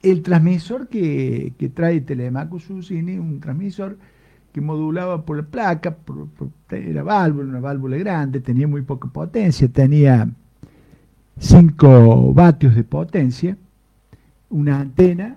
El 0.00 0.22
transmisor 0.22 0.86
que, 0.86 1.52
trae 1.74 2.02
Telemaco 2.02 2.60
Susini, 2.60 3.18
un 3.18 3.40
transmisor 3.40 3.98
que 4.52 4.60
modulaba 4.60 5.22
por 5.22 5.38
la 5.38 5.42
placa, 5.42 5.96
era 6.70 7.02
válvula, 7.02 7.48
una 7.48 7.58
válvula 7.58 7.96
grande, 7.96 8.38
tenía 8.38 8.68
muy 8.68 8.82
poca 8.82 9.08
potencia, 9.08 9.66
tenía 9.66 10.28
5 11.36 12.32
vatios 12.32 12.76
de 12.76 12.84
potencia, 12.84 13.56
una 14.50 14.78
antena 14.78 15.36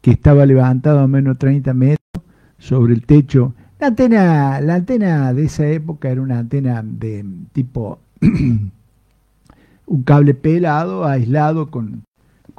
que 0.00 0.10
estaba 0.10 0.44
levantada 0.44 1.04
a 1.04 1.06
menos 1.06 1.38
30 1.38 1.72
metros 1.74 2.24
sobre 2.58 2.94
el 2.94 3.06
techo. 3.06 3.54
La 3.78 3.86
antena, 3.86 4.60
la 4.60 4.74
antena 4.74 5.32
de 5.32 5.44
esa 5.44 5.68
época 5.68 6.10
era 6.10 6.20
una 6.20 6.40
antena 6.40 6.82
de 6.82 7.24
tipo 7.52 8.00
un 9.86 10.02
cable 10.02 10.34
pelado, 10.34 11.04
aislado 11.04 11.70
con, 11.70 12.02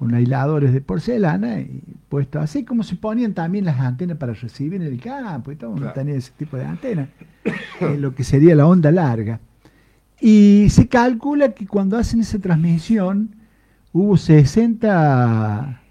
con 0.04 0.14
aisladores 0.14 0.74
de 0.74 0.82
porcelana 0.82 1.62
y 1.62 1.82
puesto 2.10 2.38
así 2.42 2.66
como 2.66 2.84
se 2.84 2.98
ponían 2.98 3.34
también 3.34 3.64
las 3.64 3.80
antenas 3.80 4.18
para 4.18 4.34
recibir 4.34 4.82
en 4.82 4.82
el 4.82 5.00
campo 5.00 5.50
y 5.50 5.56
todo, 5.56 5.76
tenía 5.94 6.16
ese 6.16 6.34
tipo 6.38 6.58
de 6.58 6.66
antena, 6.66 7.08
lo 8.00 8.14
que 8.14 8.26
sería 8.26 8.54
la 8.54 8.68
onda 8.68 8.92
larga. 8.92 9.40
Y 10.20 10.68
se 10.72 10.90
calcula 10.90 11.54
que 11.54 11.66
cuando 11.66 11.98
hacen 11.98 12.20
esa 12.20 12.38
transmisión 12.38 13.34
hubo 13.94 14.18
60, 14.18 15.82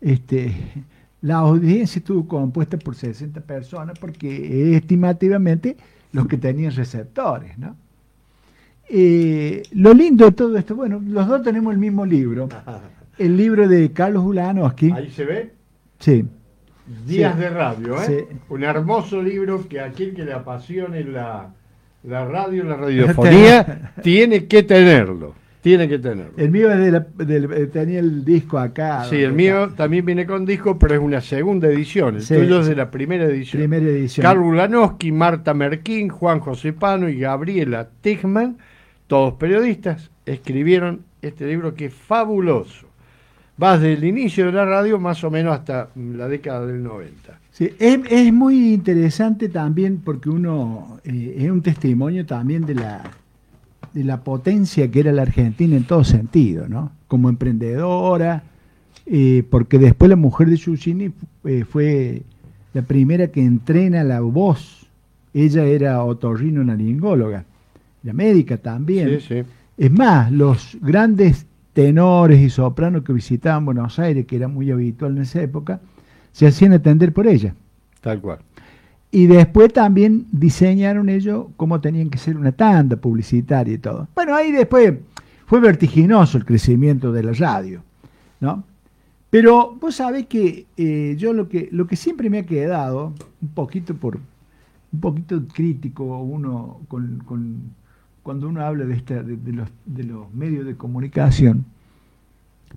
este, 0.00 0.52
la 1.22 1.36
audiencia 1.36 2.00
estuvo 2.00 2.26
compuesta 2.26 2.76
por 2.76 2.96
60 2.96 3.40
personas 3.42 3.96
porque 4.00 4.76
estimativamente 4.76 5.76
los 6.10 6.26
que 6.26 6.38
tenían 6.38 6.74
receptores, 6.74 7.56
¿no? 7.56 7.76
Eh, 8.88 9.62
lo 9.70 9.94
lindo 9.94 10.24
de 10.24 10.32
todo 10.32 10.58
esto, 10.58 10.74
bueno, 10.74 11.00
los 11.06 11.28
dos 11.28 11.42
tenemos 11.44 11.72
el 11.72 11.78
mismo 11.78 12.04
libro, 12.04 12.48
el 13.18 13.36
libro 13.36 13.68
de 13.68 13.92
Carlos 13.92 14.24
Ulanowski. 14.24 14.90
Ahí 14.92 15.10
se 15.10 15.24
ve. 15.24 15.52
Sí. 15.98 16.24
Días 17.06 17.38
de 17.38 17.48
radio, 17.48 18.02
¿eh? 18.02 18.26
Un 18.50 18.62
hermoso 18.62 19.22
libro 19.22 19.66
que 19.68 19.80
a 19.80 19.90
quien 19.90 20.14
que 20.14 20.24
le 20.24 20.34
apasione 20.34 21.02
la, 21.04 21.54
la 22.02 22.24
radio, 22.26 22.64
la 22.64 22.76
radiofonía, 22.76 23.92
tiene 24.02 24.46
que 24.46 24.62
tenerlo. 24.62 25.34
Tiene 25.62 25.88
que 25.88 25.98
tenerlo. 25.98 26.34
El 26.36 26.50
mío 26.50 26.70
es 26.70 26.92
de 26.92 27.62
eh, 27.62 27.66
tenía 27.68 28.00
el 28.00 28.22
disco 28.22 28.58
acá. 28.58 29.04
Sí, 29.04 29.16
el 29.16 29.32
mío 29.32 29.70
también 29.74 30.04
viene 30.04 30.26
con 30.26 30.44
disco, 30.44 30.78
pero 30.78 30.94
es 30.94 31.00
una 31.00 31.22
segunda 31.22 31.68
edición. 31.68 32.16
El 32.16 32.26
tuyo 32.26 32.60
es 32.60 32.66
de 32.66 32.76
la 32.76 32.90
primera 32.90 33.24
edición. 33.24 33.62
Primera 33.62 33.86
edición. 33.86 34.22
Carlos 34.22 34.46
Ulanowski, 34.46 35.10
Marta 35.10 35.54
Merquín, 35.54 36.10
Juan 36.10 36.40
José 36.40 36.74
Pano 36.74 37.08
y 37.08 37.18
Gabriela 37.18 37.88
Tigman 38.02 38.58
todos 39.06 39.34
periodistas, 39.34 40.10
escribieron 40.26 41.04
este 41.22 41.46
libro 41.46 41.74
que 41.74 41.86
es 41.86 41.94
fabuloso. 41.94 42.86
Va 43.62 43.78
desde 43.78 43.94
el 43.94 44.04
inicio 44.04 44.46
de 44.46 44.52
la 44.52 44.64
radio 44.64 44.98
más 44.98 45.22
o 45.22 45.30
menos 45.30 45.54
hasta 45.54 45.88
la 45.96 46.26
década 46.28 46.66
del 46.66 46.82
90. 46.82 47.38
Sí, 47.52 47.70
es, 47.78 48.32
muy 48.32 48.74
interesante 48.74 49.48
también 49.48 50.00
porque 50.04 50.28
uno 50.28 50.98
eh, 51.04 51.36
es 51.38 51.50
un 51.50 51.62
testimonio 51.62 52.26
también 52.26 52.66
de 52.66 52.74
la, 52.74 53.02
de 53.92 54.02
la 54.02 54.20
potencia 54.22 54.90
que 54.90 55.00
era 55.00 55.12
la 55.12 55.22
Argentina 55.22 55.76
en 55.76 55.84
todo 55.84 56.02
sentido, 56.02 56.68
¿no? 56.68 56.90
Como 57.06 57.28
emprendedora, 57.28 58.42
eh, 59.06 59.44
porque 59.48 59.78
después 59.78 60.08
la 60.08 60.16
mujer 60.16 60.48
de 60.50 60.56
Giussini 60.56 61.12
eh, 61.44 61.64
fue 61.64 62.22
la 62.72 62.82
primera 62.82 63.28
que 63.28 63.40
entrena 63.40 64.02
la 64.02 64.20
voz. 64.20 64.88
Ella 65.32 65.64
era 65.64 66.02
otorrino 66.02 66.64
naringóloga 66.64 67.44
la 68.04 68.12
médica 68.12 68.58
también. 68.58 69.18
Es 69.76 69.90
más, 69.90 70.30
los 70.30 70.76
grandes 70.80 71.46
tenores 71.74 72.40
y 72.40 72.48
sopranos 72.48 73.02
que 73.02 73.12
visitaban 73.12 73.66
Buenos 73.66 73.98
Aires, 73.98 74.24
que 74.26 74.36
era 74.36 74.48
muy 74.48 74.70
habitual 74.70 75.16
en 75.16 75.22
esa 75.22 75.42
época, 75.42 75.80
se 76.32 76.46
hacían 76.46 76.72
atender 76.72 77.12
por 77.12 77.26
ella. 77.26 77.54
Tal 78.00 78.20
cual. 78.20 78.38
Y 79.10 79.26
después 79.26 79.72
también 79.72 80.26
diseñaron 80.32 81.08
ellos 81.08 81.46
cómo 81.56 81.80
tenían 81.80 82.10
que 82.10 82.18
ser 82.18 82.36
una 82.36 82.52
tanda 82.52 82.96
publicitaria 82.96 83.74
y 83.74 83.78
todo. 83.78 84.08
Bueno, 84.14 84.34
ahí 84.34 84.50
después 84.50 84.94
fue 85.46 85.60
vertiginoso 85.60 86.38
el 86.38 86.44
crecimiento 86.44 87.12
de 87.12 87.22
la 87.22 87.32
radio, 87.32 87.82
¿no? 88.40 88.64
Pero 89.30 89.76
vos 89.80 89.96
sabés 89.96 90.26
que 90.26 90.66
eh, 90.76 91.16
yo 91.18 91.32
lo 91.32 91.48
que 91.48 91.68
lo 91.72 91.86
que 91.88 91.96
siempre 91.96 92.30
me 92.30 92.38
ha 92.38 92.46
quedado, 92.46 93.12
un 93.42 93.48
poquito 93.48 93.94
por 93.94 94.18
un 94.92 95.00
poquito 95.00 95.42
crítico 95.52 96.04
uno 96.18 96.80
con 96.88 97.74
cuando 98.24 98.48
uno 98.48 98.64
habla 98.64 98.86
de, 98.86 98.94
esta, 98.94 99.22
de, 99.22 99.52
los, 99.52 99.68
de 99.84 100.02
los 100.02 100.32
medios 100.32 100.64
de 100.64 100.74
comunicación, 100.76 101.66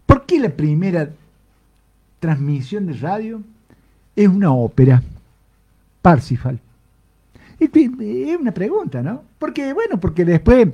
¿por 0.06 0.26
qué 0.26 0.40
la 0.40 0.50
primera 0.50 1.10
transmisión 2.20 2.86
de 2.86 2.94
radio 2.94 3.42
es 4.16 4.28
una 4.28 4.52
ópera? 4.52 5.02
Parsifal. 6.02 6.60
Es 7.60 8.38
una 8.40 8.54
pregunta, 8.54 9.02
¿no? 9.02 9.24
Porque, 9.40 9.72
bueno, 9.74 10.00
porque 10.02 10.26
después 10.26 10.68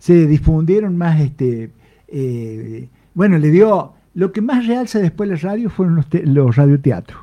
se 0.00 0.26
difundieron 0.26 0.98
más, 0.98 1.20
este, 1.20 1.70
eh, 2.08 2.88
bueno, 3.14 3.38
le 3.38 3.50
dio, 3.50 3.92
lo 4.14 4.32
que 4.32 4.40
más 4.40 4.66
realza 4.66 4.98
después 4.98 5.30
la 5.30 5.36
radio 5.36 5.70
fueron 5.70 5.94
los, 5.94 6.06
los 6.24 6.56
radioteatros. 6.56 7.20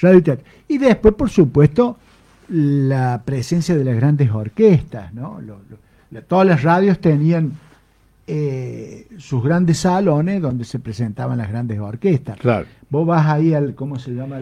Radioteatro. 0.00 0.46
Y 0.68 0.78
después, 0.78 1.14
por 1.14 1.28
supuesto, 1.28 1.98
la 2.48 3.22
presencia 3.24 3.76
de 3.76 3.84
las 3.84 3.96
grandes 3.96 4.30
orquestas, 4.30 5.12
¿no? 5.12 5.40
Todas 6.22 6.46
las 6.46 6.62
radios 6.62 6.98
tenían 7.00 7.52
eh, 8.26 9.06
sus 9.18 9.44
grandes 9.44 9.78
salones 9.78 10.40
donde 10.40 10.64
se 10.64 10.78
presentaban 10.78 11.38
las 11.38 11.48
grandes 11.48 11.78
orquestas. 11.78 12.38
Claro. 12.38 12.66
Vos 12.88 13.06
vas 13.06 13.26
ahí 13.26 13.52
al, 13.52 13.74
¿cómo 13.74 13.98
se 13.98 14.12
llama? 14.12 14.40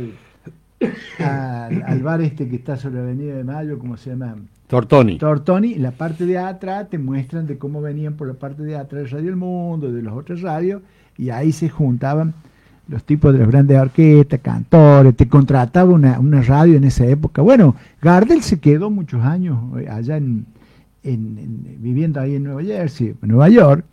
Al, 1.18 2.02
bar 2.02 2.20
este 2.20 2.48
que 2.48 2.56
está 2.56 2.76
sobre 2.76 2.96
la 2.96 3.02
Avenida 3.02 3.34
de 3.34 3.44
Mayo, 3.44 3.78
¿cómo 3.78 3.96
se 3.96 4.10
llama? 4.10 4.36
Tortoni. 4.68 5.18
Tortoni, 5.18 5.74
la 5.76 5.90
parte 5.90 6.26
de 6.26 6.38
atrás 6.38 6.90
te 6.90 6.98
muestran 6.98 7.46
de 7.46 7.58
cómo 7.58 7.80
venían 7.80 8.14
por 8.14 8.28
la 8.28 8.34
parte 8.34 8.62
de 8.62 8.76
atrás 8.76 9.04
de 9.04 9.08
Radio 9.08 9.30
El 9.30 9.36
Mundo, 9.36 9.92
de 9.92 10.02
los 10.02 10.14
otros 10.14 10.42
radios, 10.42 10.82
y 11.18 11.30
ahí 11.30 11.52
se 11.52 11.68
juntaban 11.68 12.34
los 12.88 13.04
tipos 13.04 13.32
de 13.32 13.40
las 13.40 13.48
grandes 13.48 13.78
orquestas, 13.78 14.40
cantores, 14.40 15.16
te 15.16 15.28
contrataba 15.28 15.90
una, 15.92 16.18
una 16.18 16.42
radio 16.42 16.76
en 16.76 16.84
esa 16.84 17.06
época. 17.06 17.42
Bueno, 17.42 17.76
Gardel 18.00 18.42
se 18.42 18.60
quedó 18.60 18.90
muchos 18.90 19.24
años 19.24 19.58
eh, 19.80 19.88
allá 19.88 20.16
en, 20.16 20.46
viviendo 21.02 22.20
ahí 22.20 22.36
en 22.36 22.44
Nueva 22.44 22.62
Jersey, 22.62 23.14
en 23.20 23.28
Nueva 23.28 23.48
York, 23.48 23.84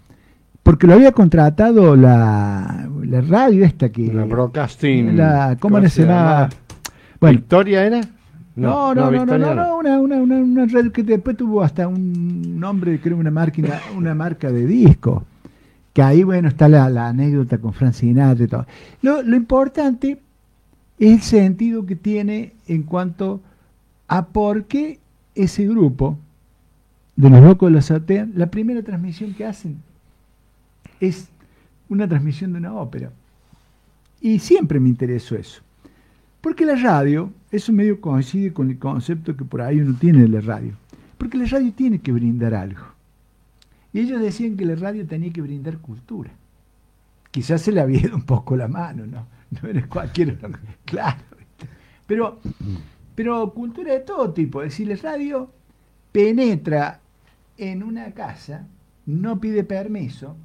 porque 0.64 0.86
lo 0.86 0.94
había 0.94 1.12
contratado 1.12 1.96
la, 1.96 2.88
la 3.04 3.22
radio 3.22 3.66
esta 3.66 3.90
que... 3.90 4.14
La 4.14 4.26
broadcasting... 4.26 5.18
La, 5.18 5.58
¿Cómo, 5.60 5.82
se 5.88 6.06
llama? 6.06 6.50
¿Victoria 7.22 7.86
era? 7.86 8.02
No, 8.56 8.94
no, 8.94 9.10
no, 9.10 9.26
no, 9.26 9.38
no, 9.38 9.78
una, 9.78 10.00
una, 10.00 10.18
una, 10.18 10.66
radio 10.66 10.92
que 10.92 11.04
después 11.04 11.38
tuvo 11.38 11.64
hasta 11.64 11.88
un 11.88 12.60
nombre, 12.60 13.00
creo, 13.00 13.18
una 13.18 13.32
marca, 13.32 13.62
una 13.96 14.14
marca 14.14 14.52
de 14.52 14.66
disco. 14.66 15.24
Que 15.94 16.02
ahí, 16.02 16.24
bueno, 16.24 16.50
está 16.50 16.68
la, 16.68 16.90
la 16.90 17.08
anécdota 17.08 17.58
con 17.58 17.74
Francinatra 17.74 18.44
y 18.44 18.48
todo. 18.48 18.66
Lo, 19.02 19.22
lo 19.22 19.36
importante 19.36 20.20
es 21.00 21.14
el 21.14 21.22
sentido 21.22 21.86
que 21.86 21.96
tiene 21.96 22.54
en 22.68 22.84
cuanto 22.84 23.40
a 24.08 24.26
por 24.28 24.66
qué 24.66 25.00
ese 25.36 25.66
grupo, 25.66 26.18
de 27.20 27.30
los 27.30 27.44
locos 27.44 27.68
de 27.68 27.74
la 27.74 27.80
azotea, 27.80 28.30
la 28.34 28.50
primera 28.50 28.82
transmisión 28.82 29.34
que 29.34 29.46
hacen 29.46 29.84
es 31.02 31.28
una 31.90 32.08
transmisión 32.08 32.54
de 32.54 32.60
una 32.60 32.74
ópera. 32.74 33.12
Y 34.22 34.40
siempre 34.40 34.80
me 34.80 34.88
interesó 34.88 35.36
eso. 35.36 35.62
Porque 36.40 36.66
la 36.66 36.76
radio, 36.76 37.30
eso 37.52 37.74
medio 37.74 38.00
coincide 38.00 38.54
con 38.54 38.70
el 38.70 38.80
concepto 38.80 39.36
que 39.36 39.44
por 39.44 39.62
ahí 39.62 39.82
uno 39.82 39.98
tiene 40.00 40.22
de 40.22 40.30
la 40.30 40.40
radio. 40.40 40.72
Porque 41.18 41.38
la 41.38 41.44
radio 41.44 41.74
tiene 41.74 42.00
que 42.00 42.14
brindar 42.14 42.54
algo. 42.54 42.86
Y 43.92 44.00
ellos 44.00 44.22
decían 44.22 44.56
que 44.56 44.66
la 44.66 44.76
radio 44.76 45.06
tenía 45.06 45.34
que 45.34 45.42
brindar 45.42 45.80
cultura. 45.80 46.32
Quizás 47.32 47.62
se 47.62 47.74
le 47.74 47.82
había 47.82 48.00
ido 48.00 48.16
un 48.16 48.24
poco 48.24 48.56
la 48.56 48.70
mano, 48.70 49.06
¿no? 49.06 49.28
No 49.62 49.68
eres 49.68 49.88
cualquier... 49.88 50.38
Claro. 50.86 51.20
Pero, 52.08 52.40
pero 53.14 53.54
cultura 53.54 53.92
de 53.92 54.00
todo 54.00 54.32
tipo. 54.32 54.62
Es 54.62 54.70
decir, 54.70 54.88
la 54.88 54.96
radio 54.96 55.52
penetra 56.14 57.02
en 57.60 57.84
una 57.84 58.12
casa, 58.14 58.68
no 59.06 59.40
pide 59.40 59.64
permiso, 59.64 60.36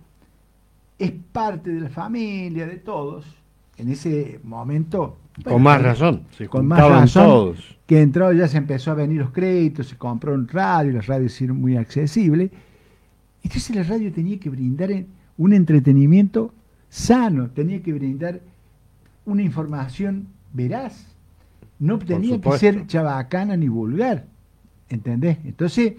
es 0.98 1.12
parte 1.32 1.70
de 1.70 1.80
la 1.80 1.88
familia, 1.88 2.66
de 2.66 2.76
todos, 2.76 3.24
en 3.76 3.90
ese 3.90 4.40
momento... 4.42 5.18
con 5.44 5.62
más 5.62 5.80
razón, 5.80 6.24
con 6.48 6.66
más 6.66 6.80
razón, 6.80 7.24
todos. 7.24 7.78
que 7.86 8.02
entró, 8.02 8.32
ya 8.32 8.48
se 8.48 8.58
empezó 8.58 8.90
a 8.90 8.94
venir 8.94 9.20
los 9.20 9.30
créditos, 9.30 9.88
se 9.88 9.96
compró 9.96 10.34
un 10.34 10.48
radio, 10.48 10.92
las 10.92 11.06
radios 11.06 11.40
eran 11.40 11.60
muy 11.60 11.76
accesibles, 11.76 12.50
entonces 13.42 13.76
la 13.76 13.84
radio 13.84 14.12
tenía 14.12 14.38
que 14.40 14.50
brindar 14.50 14.90
un 15.36 15.52
entretenimiento 15.52 16.52
sano, 16.88 17.50
tenía 17.50 17.82
que 17.82 17.92
brindar 17.92 18.40
una 19.24 19.42
información 19.42 20.28
veraz, 20.52 21.14
no 21.78 21.98
tenía 21.98 22.40
que 22.40 22.58
ser 22.58 22.86
chabacana 22.86 23.56
ni 23.56 23.68
vulgar, 23.68 24.24
¿entendés? 24.88 25.38
Entonces 25.44 25.94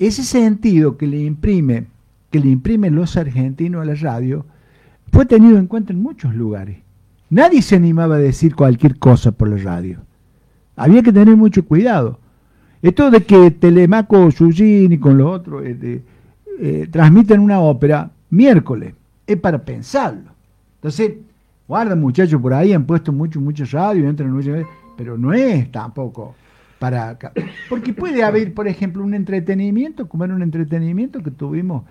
ese 0.00 0.24
sentido 0.24 0.96
que 0.96 1.06
le 1.06 1.20
imprime, 1.20 1.86
que 2.30 2.40
le 2.40 2.48
imprimen 2.48 2.94
los 2.94 3.18
argentinos 3.18 3.82
a 3.82 3.84
la 3.84 3.94
radio, 3.94 4.46
fue 5.12 5.26
tenido 5.26 5.58
en 5.58 5.66
cuenta 5.66 5.92
en 5.92 6.00
muchos 6.00 6.34
lugares. 6.34 6.78
Nadie 7.28 7.60
se 7.60 7.76
animaba 7.76 8.16
a 8.16 8.18
decir 8.18 8.54
cualquier 8.54 8.98
cosa 8.98 9.30
por 9.30 9.50
la 9.50 9.58
radio. 9.58 10.00
Había 10.74 11.02
que 11.02 11.12
tener 11.12 11.36
mucho 11.36 11.64
cuidado. 11.66 12.18
Esto 12.80 13.10
de 13.10 13.24
que 13.24 13.50
Telemaco 13.50 14.30
y 14.30 14.98
con 14.98 15.18
los 15.18 15.30
otros 15.30 15.64
eh, 15.66 16.02
eh, 16.58 16.88
transmiten 16.90 17.40
una 17.40 17.60
ópera 17.60 18.10
miércoles, 18.30 18.94
es 19.26 19.36
para 19.36 19.62
pensarlo. 19.62 20.30
Entonces, 20.76 21.12
guarda 21.68 21.94
muchachos, 21.94 22.40
por 22.40 22.54
ahí 22.54 22.72
han 22.72 22.86
puesto 22.86 23.12
mucho, 23.12 23.38
mucho 23.38 23.64
radio, 23.70 24.08
entran 24.08 24.32
mucho, 24.32 24.52
pero 24.96 25.18
no 25.18 25.34
es 25.34 25.70
tampoco 25.70 26.34
para... 26.80 27.18
Porque 27.68 27.92
puede 27.92 28.24
haber, 28.24 28.54
por 28.54 28.66
ejemplo, 28.66 29.04
un 29.04 29.14
entretenimiento, 29.14 30.08
como 30.08 30.24
era 30.24 30.34
un 30.34 30.42
entretenimiento 30.42 31.22
que 31.22 31.30
tuvimos, 31.30 31.84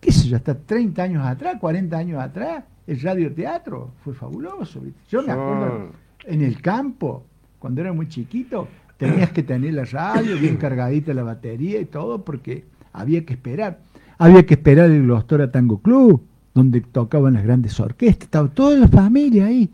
qué 0.00 0.12
sé 0.12 0.28
yo, 0.28 0.36
hasta 0.36 0.54
30 0.54 1.02
años 1.02 1.26
atrás, 1.26 1.56
40 1.60 1.98
años 1.98 2.22
atrás, 2.22 2.64
el 2.86 3.00
radioteatro 3.00 3.90
fue 4.04 4.14
fabuloso. 4.14 4.80
Yo 5.10 5.22
me 5.24 5.32
acuerdo 5.32 5.90
en 6.24 6.40
el 6.40 6.62
campo, 6.62 7.26
cuando 7.58 7.80
era 7.80 7.92
muy 7.92 8.08
chiquito, 8.08 8.68
tenías 8.96 9.32
que 9.32 9.42
tener 9.42 9.74
la 9.74 9.84
radio 9.84 10.38
bien 10.38 10.56
cargadita 10.56 11.12
la 11.12 11.24
batería 11.24 11.80
y 11.80 11.86
todo, 11.86 12.24
porque 12.24 12.64
había 12.92 13.26
que 13.26 13.34
esperar. 13.34 13.80
Había 14.18 14.46
que 14.46 14.54
esperar 14.54 14.88
el 14.88 15.02
Glostora 15.02 15.50
Tango 15.50 15.82
Club, 15.82 16.24
donde 16.54 16.80
tocaban 16.80 17.34
las 17.34 17.42
grandes 17.42 17.78
orquestas, 17.80 18.26
estaba 18.26 18.48
toda 18.48 18.78
la 18.78 18.86
familia 18.86 19.46
ahí. 19.46 19.68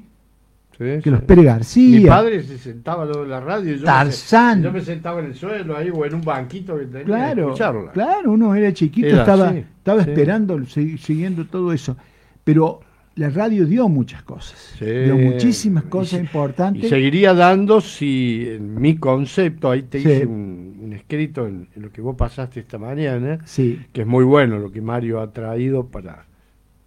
Que 0.78 1.10
los 1.10 1.22
Pérez 1.22 1.44
García. 1.44 2.00
Mi 2.00 2.06
padre 2.06 2.42
se 2.42 2.56
sentaba 2.56 3.04
en 3.04 3.28
la 3.28 3.40
radio. 3.40 3.74
Y 3.74 3.78
yo 3.78 3.84
Tarzán. 3.84 4.58
Me, 4.58 4.64
yo 4.64 4.72
me 4.72 4.80
sentaba 4.80 5.20
en 5.20 5.26
el 5.26 5.34
suelo 5.34 5.76
ahí 5.76 5.90
o 5.92 6.04
en 6.04 6.14
un 6.14 6.22
banquito 6.22 6.78
que 6.78 6.86
tenía 6.86 7.04
claro, 7.04 7.54
Claro, 7.92 8.32
uno 8.32 8.54
era 8.54 8.72
chiquito, 8.72 9.08
estaba, 9.08 9.54
estaba 9.54 10.02
esperando, 10.02 10.64
siguiendo 10.66 11.46
todo 11.46 11.72
eso. 11.72 11.96
Pero 12.44 12.80
la 13.16 13.30
radio 13.30 13.66
dio 13.66 13.88
muchas 13.88 14.22
cosas, 14.22 14.76
dio 14.78 15.16
muchísimas 15.16 15.84
cosas 15.84 16.20
importantes. 16.20 16.84
Y 16.84 16.88
seguiría 16.88 17.34
dando 17.34 17.80
si 17.80 18.46
en 18.46 18.80
mi 18.80 18.96
concepto, 18.96 19.72
ahí 19.72 19.82
te 19.82 19.98
hice 19.98 20.24
un, 20.24 20.92
escrito 20.94 21.46
en, 21.46 21.68
lo 21.74 21.90
que 21.90 22.00
vos 22.00 22.14
pasaste 22.16 22.60
esta 22.60 22.78
mañana, 22.78 23.40
que 23.56 24.00
es 24.00 24.06
muy 24.06 24.24
bueno 24.24 24.58
lo 24.58 24.70
que 24.70 24.80
Mario 24.80 25.20
ha 25.20 25.32
traído 25.32 25.88
para, 25.88 26.27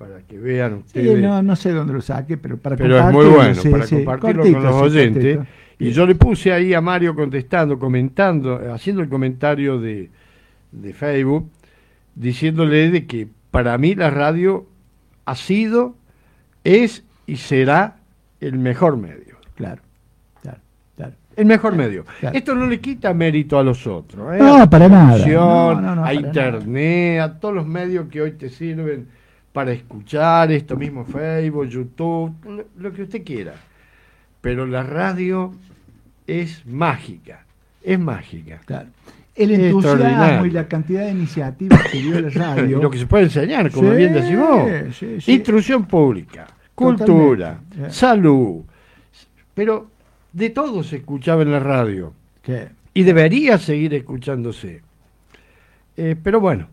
para 0.02 0.22
que 0.24 0.40
vean 0.40 0.74
ustedes. 0.74 1.22
no, 1.22 1.44
no 1.44 1.56
sé 1.56 1.72
dónde 1.72 1.94
lo 1.94 2.02
saque, 2.02 2.36
pero 2.36 2.58
para 2.58 2.76
pero 2.76 2.98
es 2.98 3.14
muy 3.14 3.26
bueno, 3.28 3.62
para 3.70 3.88
compartirlo 3.88 4.44
con 4.44 4.64
los 4.64 4.74
oyentes. 4.74 5.40
Y 5.78 5.92
yo 5.92 6.08
le 6.08 6.16
puse 6.16 6.52
ahí 6.52 6.74
a 6.74 6.82
Mario 6.82 7.14
contestando, 7.14 7.78
comentando, 7.78 8.60
haciendo 8.74 9.04
el 9.04 9.10
comentario 9.10 9.80
de, 9.80 10.10
de 10.72 10.94
Facebook, 10.94 11.50
diciéndole 12.16 12.90
de 12.90 13.06
que 13.06 13.28
para 13.52 13.78
mí 13.78 13.94
la 13.94 14.10
radio 14.10 14.66
ha 15.26 15.36
sido 15.36 15.96
es 16.64 17.04
y 17.28 17.38
será 17.38 17.98
el 18.40 18.58
mejor 18.58 18.98
medio. 18.98 19.38
Claro, 19.56 19.84
claro, 20.42 20.60
claro. 20.96 21.14
El 21.36 21.46
mejor 21.46 21.76
medio. 21.76 22.06
Esto 22.34 22.56
no 22.56 22.66
le 22.66 22.80
quita 22.80 23.14
mérito 23.14 23.60
a 23.60 23.64
los 23.64 23.86
otros. 23.86 24.36
¿eh? 24.36 24.40
No, 24.40 24.68
para 24.68 24.90
nada. 24.90 26.06
a 26.06 26.14
Internet, 26.14 27.22
a 27.22 27.40
todos 27.40 27.54
los 27.54 27.68
medios 27.68 28.08
que 28.08 28.22
hoy 28.22 28.32
te 28.32 28.50
sirven 28.50 29.21
para 29.54 29.72
escuchar, 29.72 30.52
esto 30.52 30.76
mismo 30.78 31.06
Facebook, 31.06 31.68
YouTube, 31.68 32.66
lo, 32.78 32.94
que 32.94 33.04
usted 33.04 33.24
quiera. 33.24 33.54
Pero 34.42 34.66
la 34.66 34.84
radio 34.84 35.54
es 36.26 36.66
mágica, 36.66 37.46
es 37.84 38.00
mágica. 38.00 38.62
Claro 38.66 38.90
el 39.36 39.52
entusiasmo 39.52 40.46
y 40.46 40.52
la 40.52 40.68
cantidad 40.68 41.06
de 41.06 41.12
iniciativas 41.12 41.82
que 41.90 42.02
dio 42.02 42.20
la 42.20 42.30
radio. 42.56 42.82
lo 42.82 42.90
que 42.90 42.98
se 42.98 43.08
puede 43.08 43.26
enseñar, 43.26 43.72
como 43.72 43.92
bien 43.92 44.14
decimos. 44.14 44.70
Instrucción 45.28 45.86
pública, 45.86 46.48
cultura, 46.76 47.60
salud. 47.90 48.62
Pero 49.54 49.90
de 50.34 50.50
todo 50.50 50.84
se 50.84 50.98
escuchaba 50.98 51.44
en 51.44 51.52
la 51.52 51.60
radio. 51.60 52.14
Y 52.94 53.04
debería 53.04 53.58
seguir 53.58 53.94
escuchándose. 53.94 54.82
Eh, 55.98 56.16
pero 56.22 56.40
bueno, 56.40 56.68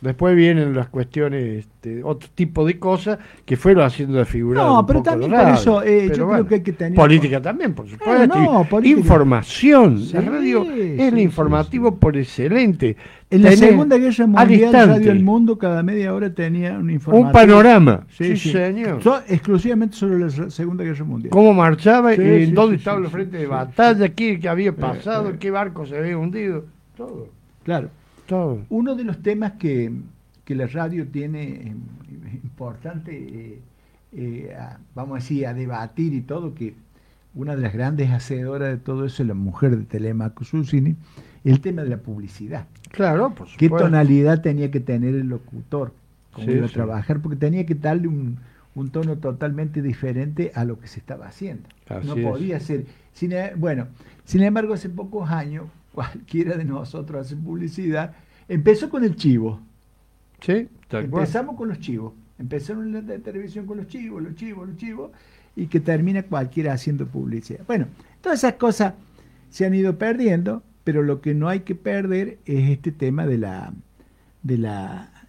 Después 0.00 0.34
vienen 0.34 0.74
las 0.74 0.88
cuestiones, 0.88 1.58
este, 1.58 2.02
otro 2.02 2.30
tipo 2.34 2.64
de 2.64 2.78
cosas 2.78 3.18
que 3.44 3.58
fueron 3.58 3.84
haciendo 3.84 4.16
de 4.16 4.24
figurar. 4.24 4.64
No, 4.64 4.86
pero 4.86 5.02
también 5.02 5.30
por 5.30 5.48
eso 5.48 5.82
eh, 5.82 6.10
yo 6.16 6.26
creo 6.28 6.46
que 6.46 6.54
hay 6.54 6.62
que 6.62 6.72
tener. 6.72 6.96
Política 6.96 7.42
también, 7.42 7.74
por 7.74 7.86
supuesto. 7.86 8.80
Información. 8.82 10.02
la 10.12 10.20
radio 10.22 10.64
es 10.72 11.00
el 11.00 11.18
informativo 11.18 11.96
por 11.96 12.16
excelente. 12.16 12.96
En 13.28 13.42
la 13.42 13.52
Segunda 13.52 13.98
Guerra 13.98 14.26
Mundial, 14.26 14.72
Radio 14.72 15.12
El 15.12 15.22
Mundo 15.22 15.56
cada 15.58 15.82
media 15.82 16.14
hora 16.14 16.34
tenía 16.34 16.78
un 16.78 16.90
informativo. 16.90 17.28
Un 17.28 17.32
panorama. 17.32 18.06
Sí, 18.08 18.36
señor. 18.36 19.00
exclusivamente 19.28 19.96
sobre 19.96 20.18
la 20.18 20.50
Segunda 20.50 20.82
Guerra 20.82 21.04
Mundial. 21.04 21.30
Cómo 21.30 21.52
marchaba, 21.52 22.14
en 22.14 22.54
dónde 22.54 22.76
estaba 22.76 22.98
el 22.98 23.08
frente 23.08 23.36
de 23.36 23.46
batalla, 23.46 24.08
qué, 24.08 24.40
qué 24.40 24.48
había 24.48 24.74
pasado, 24.74 25.38
qué 25.38 25.50
barco 25.50 25.84
se 25.84 25.98
había 25.98 26.16
hundido. 26.16 26.64
Todo. 26.96 27.28
Claro. 27.64 27.90
Uno 28.68 28.94
de 28.94 29.04
los 29.04 29.22
temas 29.22 29.52
que, 29.52 29.92
la 30.46 30.66
radio 30.66 31.06
tiene 31.06 31.42
eh, 31.44 31.74
importante, 32.42 33.12
eh, 33.12 33.60
eh, 34.12 34.56
vamos 34.96 35.12
a 35.12 35.20
decir, 35.20 35.46
a 35.46 35.54
debatir 35.54 36.12
y 36.12 36.22
todo, 36.22 36.54
que 36.54 36.74
una 37.34 37.54
de 37.54 37.62
las 37.62 37.72
grandes 37.72 38.10
hacedoras 38.10 38.70
de 38.70 38.76
todo 38.78 39.04
eso 39.04 39.22
es 39.22 39.28
la 39.28 39.34
mujer 39.34 39.76
de 39.76 39.84
Telemaco 39.84 40.42
Susini, 40.42 40.96
el 41.44 41.60
tema 41.60 41.82
de 41.82 41.90
la 41.90 41.98
publicidad. 41.98 42.66
Claro, 42.90 43.32
por 43.32 43.46
¿Qué 43.56 43.68
tonalidad 43.68 44.42
tenía 44.42 44.72
que 44.72 44.80
tener 44.80 45.14
el 45.14 45.28
locutor? 45.28 45.92
Cómo 46.32 46.50
iba 46.50 46.66
a 46.66 46.70
trabajar, 46.70 47.20
porque 47.20 47.36
tenía 47.36 47.64
que 47.64 47.76
darle 47.76 48.08
un, 48.08 48.38
tono 48.90 49.18
totalmente 49.18 49.82
diferente 49.82 50.50
a 50.54 50.64
lo 50.64 50.80
que 50.80 50.88
se 50.88 50.98
estaba 50.98 51.26
haciendo. 51.26 51.68
no 52.04 52.16
podía 52.16 52.58
ser. 52.58 52.86
E, 53.20 53.52
bueno, 53.56 53.86
sin 54.24 54.42
embargo, 54.42 54.74
hace 54.74 54.88
pocos 54.88 55.30
años, 55.30 55.66
cualquiera 55.92 56.56
de 56.56 56.64
nosotros 56.64 57.26
hace 57.26 57.36
publicidad, 57.36 58.14
empezó 58.48 58.88
con 58.88 59.04
el 59.04 59.16
chivo. 59.16 59.60
Sí, 60.40 60.68
Empezamos 60.90 61.56
con 61.56 61.68
los 61.68 61.78
chivos. 61.78 62.14
Empezaron 62.38 62.94
en 62.94 63.06
la 63.06 63.18
televisión 63.18 63.66
con 63.66 63.76
los 63.76 63.86
chivos, 63.86 64.22
los 64.22 64.34
chivos, 64.34 64.68
los 64.68 64.76
chivos, 64.76 65.10
y 65.54 65.66
que 65.66 65.80
termina 65.80 66.22
cualquiera 66.22 66.72
haciendo 66.72 67.06
publicidad. 67.06 67.60
Bueno, 67.66 67.86
todas 68.22 68.38
esas 68.38 68.54
cosas 68.54 68.94
se 69.50 69.66
han 69.66 69.74
ido 69.74 69.98
perdiendo, 69.98 70.62
pero 70.84 71.02
lo 71.02 71.20
que 71.20 71.34
no 71.34 71.48
hay 71.48 71.60
que 71.60 71.74
perder 71.74 72.38
es 72.46 72.70
este 72.70 72.92
tema 72.92 73.26
de 73.26 73.38
la 73.38 73.72
de 74.42 74.56
la 74.56 75.19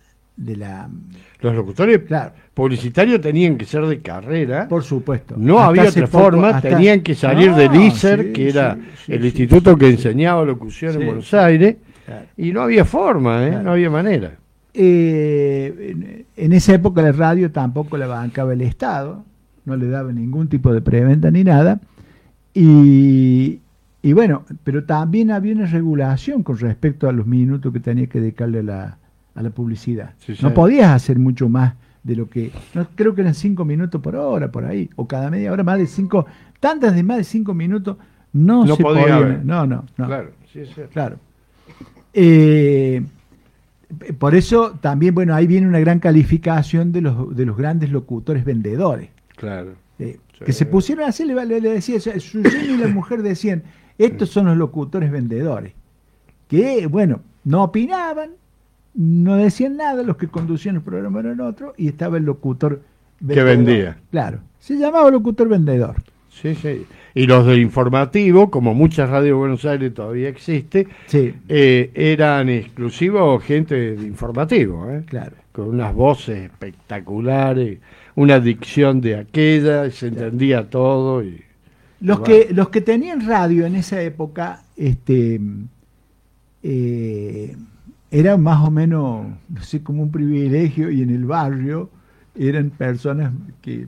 de 0.46 0.56
la 0.56 0.90
los 1.42 1.56
locutores 1.56 2.02
publicitarios 2.54 3.20
tenían 3.20 3.58
que 3.58 3.66
ser 3.66 3.86
de 3.86 4.00
carrera. 4.00 4.68
Por 4.68 4.84
supuesto. 4.84 5.36
No 5.38 5.60
había 5.60 5.90
otra 5.90 6.08
forma 6.08 6.62
tenían 6.62 7.02
que 7.02 7.16
salir 7.16 7.54
del 7.54 7.76
ISER 7.76 8.32
que 8.32 8.50
era 8.50 8.78
el 9.08 9.26
instituto 9.26 9.76
que 9.76 9.90
enseñaba 9.90 10.46
locución 10.46 11.00
en 11.00 11.08
Buenos 11.08 11.34
Aires 11.34 11.78
y 12.38 12.52
no 12.52 12.62
había 12.62 12.86
forma 12.86 13.48
¿eh? 13.48 13.60
no 13.64 13.72
había 13.72 13.90
manera. 13.90 14.34
Eh, 14.74 16.26
en, 16.38 16.54
esa 16.54 16.76
época 16.76 17.02
la 17.02 17.12
radio 17.12 17.52
tampoco 17.52 17.98
la 17.98 18.08
bancaba 18.08 18.54
el 18.54 18.62
Estado 18.62 19.26
no 19.66 19.76
le 19.76 19.90
daba 19.90 20.14
ningún 20.14 20.48
tipo 20.48 20.74
de 20.74 20.82
preventa 20.82 21.30
ni 21.30 21.44
nada 21.44 21.82
y, 22.54 23.60
y 24.02 24.14
bueno 24.14 24.46
pero 24.64 24.86
también 24.86 25.32
había 25.32 25.54
una 25.54 25.66
regulación 25.66 26.44
con 26.44 26.58
respecto 26.58 27.10
a 27.10 27.12
los 27.12 27.26
minutos 27.26 27.74
que 27.74 27.80
tenía 27.80 28.08
que 28.08 28.22
dedicarle 28.22 28.64
la 28.64 28.98
a 29.36 29.42
la 29.42 29.50
publicidad. 29.50 30.14
no 30.42 30.54
podías 30.54 30.92
hacer 30.92 31.20
mucho 31.20 31.50
más 31.50 31.76
de 32.04 32.16
lo 32.16 32.30
que. 32.30 32.52
No, 32.74 32.88
creo 32.96 33.14
que 33.16 33.22
eran 33.22 33.36
cinco 33.36 33.66
minutos 33.66 34.02
por 34.02 34.16
hora, 34.16 34.52
por 34.52 34.66
ahí, 34.66 34.90
o 34.96 35.08
cada 35.08 35.30
media 35.30 35.52
hora, 35.52 35.64
más 35.64 35.78
de 35.78 35.88
cinco. 35.88 36.26
Tantas 36.60 36.96
de 36.96 37.04
más 37.04 37.18
de 37.18 37.24
cinco 37.24 37.54
minutos 37.54 37.98
no, 38.34 38.68
se 38.68 38.82
podían. 38.82 39.46
No, 39.46 39.66
no, 39.66 39.86
no. 39.98 40.06
Claro, 40.06 40.32
sí, 40.52 40.62
Claro. 40.92 41.18
Eh, 42.14 43.04
por 44.18 44.36
eso 44.36 44.78
también, 44.82 45.14
bueno, 45.14 45.34
ahí 45.36 45.48
viene 45.48 45.68
una 45.68 45.80
gran 45.80 46.00
calificación 46.00 46.92
de 46.92 47.02
los, 47.02 47.36
de 47.36 47.46
los 47.46 47.58
grandes 47.58 47.92
locutores 47.92 48.46
vendedores. 48.46 49.10
Claro. 49.36 49.74
Eh, 50.00 50.20
que 50.44 50.54
se 50.54 50.66
pusieron 50.66 51.08
así, 51.08 51.26
le, 51.26 51.46
le, 51.46 51.62
decía, 51.62 51.98
y 51.98 52.78
la 52.78 52.88
mujer 52.88 53.22
decían, 53.22 53.64
estos 53.98 54.30
son 54.30 54.46
los 54.46 54.58
locutores 54.58 55.12
vendedores. 55.12 55.74
Que, 56.48 56.88
bueno, 56.88 57.22
no 57.44 57.64
opinaban, 57.64 58.32
no 58.94 59.38
decían 59.38 59.78
nada, 59.78 60.04
los 60.04 60.18
que 60.18 60.28
conducían 60.28 60.76
el 60.76 60.82
programa 60.82 61.20
eran 61.22 61.40
otros, 61.42 61.74
y 61.78 61.88
estaba 61.88 62.18
el 62.18 62.26
locutor 62.26 62.82
vendedor. 63.20 63.36
Que 63.36 63.56
vendía. 63.56 63.98
Claro, 64.12 64.40
se 64.60 64.76
llamaba 64.76 65.10
locutor 65.10 65.48
vendedor. 65.48 65.96
Sí, 66.30 66.56
sí. 66.56 66.86
Y 67.14 67.28
los 67.28 67.46
de 67.46 67.58
informativo, 67.58 68.50
como 68.50 68.74
muchas 68.74 69.10
radios 69.10 69.26
de 69.26 69.34
Buenos 69.34 69.66
Aires 69.66 69.94
todavía 69.94 70.30
existe, 70.30 70.88
sí. 71.08 71.34
Eh, 71.50 71.92
eran 71.94 72.50
exclusivos 72.50 73.44
gente 73.44 73.96
de 73.96 74.08
informativo, 74.08 74.90
¿eh? 74.90 75.04
claro. 75.06 75.36
con 75.52 75.70
unas 75.70 75.94
voces 75.94 76.44
espectaculares, 76.44 77.80
una 78.16 78.40
dicción 78.40 79.02
de 79.02 79.18
aquella, 79.18 79.90
se 79.92 80.08
entendía 80.08 80.70
todo. 80.70 81.22
Y, 81.22 81.44
los, 82.00 82.22
que, 82.22 82.48
los 82.52 82.70
que 82.70 82.82
tenían 82.82 83.28
radio 83.28 83.66
en 83.66 83.76
esa 83.76 84.02
época, 84.02 84.64
este, 84.78 85.40
eh, 86.64 87.56
era 88.12 88.36
más 88.36 88.68
o 88.68 88.70
menos, 88.70 89.26
no 89.48 89.64
sé, 89.64 89.82
como 89.82 90.04
un 90.04 90.12
privilegio 90.12 90.92
y 90.92 91.02
en 91.02 91.10
el 91.10 91.24
barrio 91.24 91.90
eran 92.36 92.70
personas 92.70 93.32
que 93.62 93.88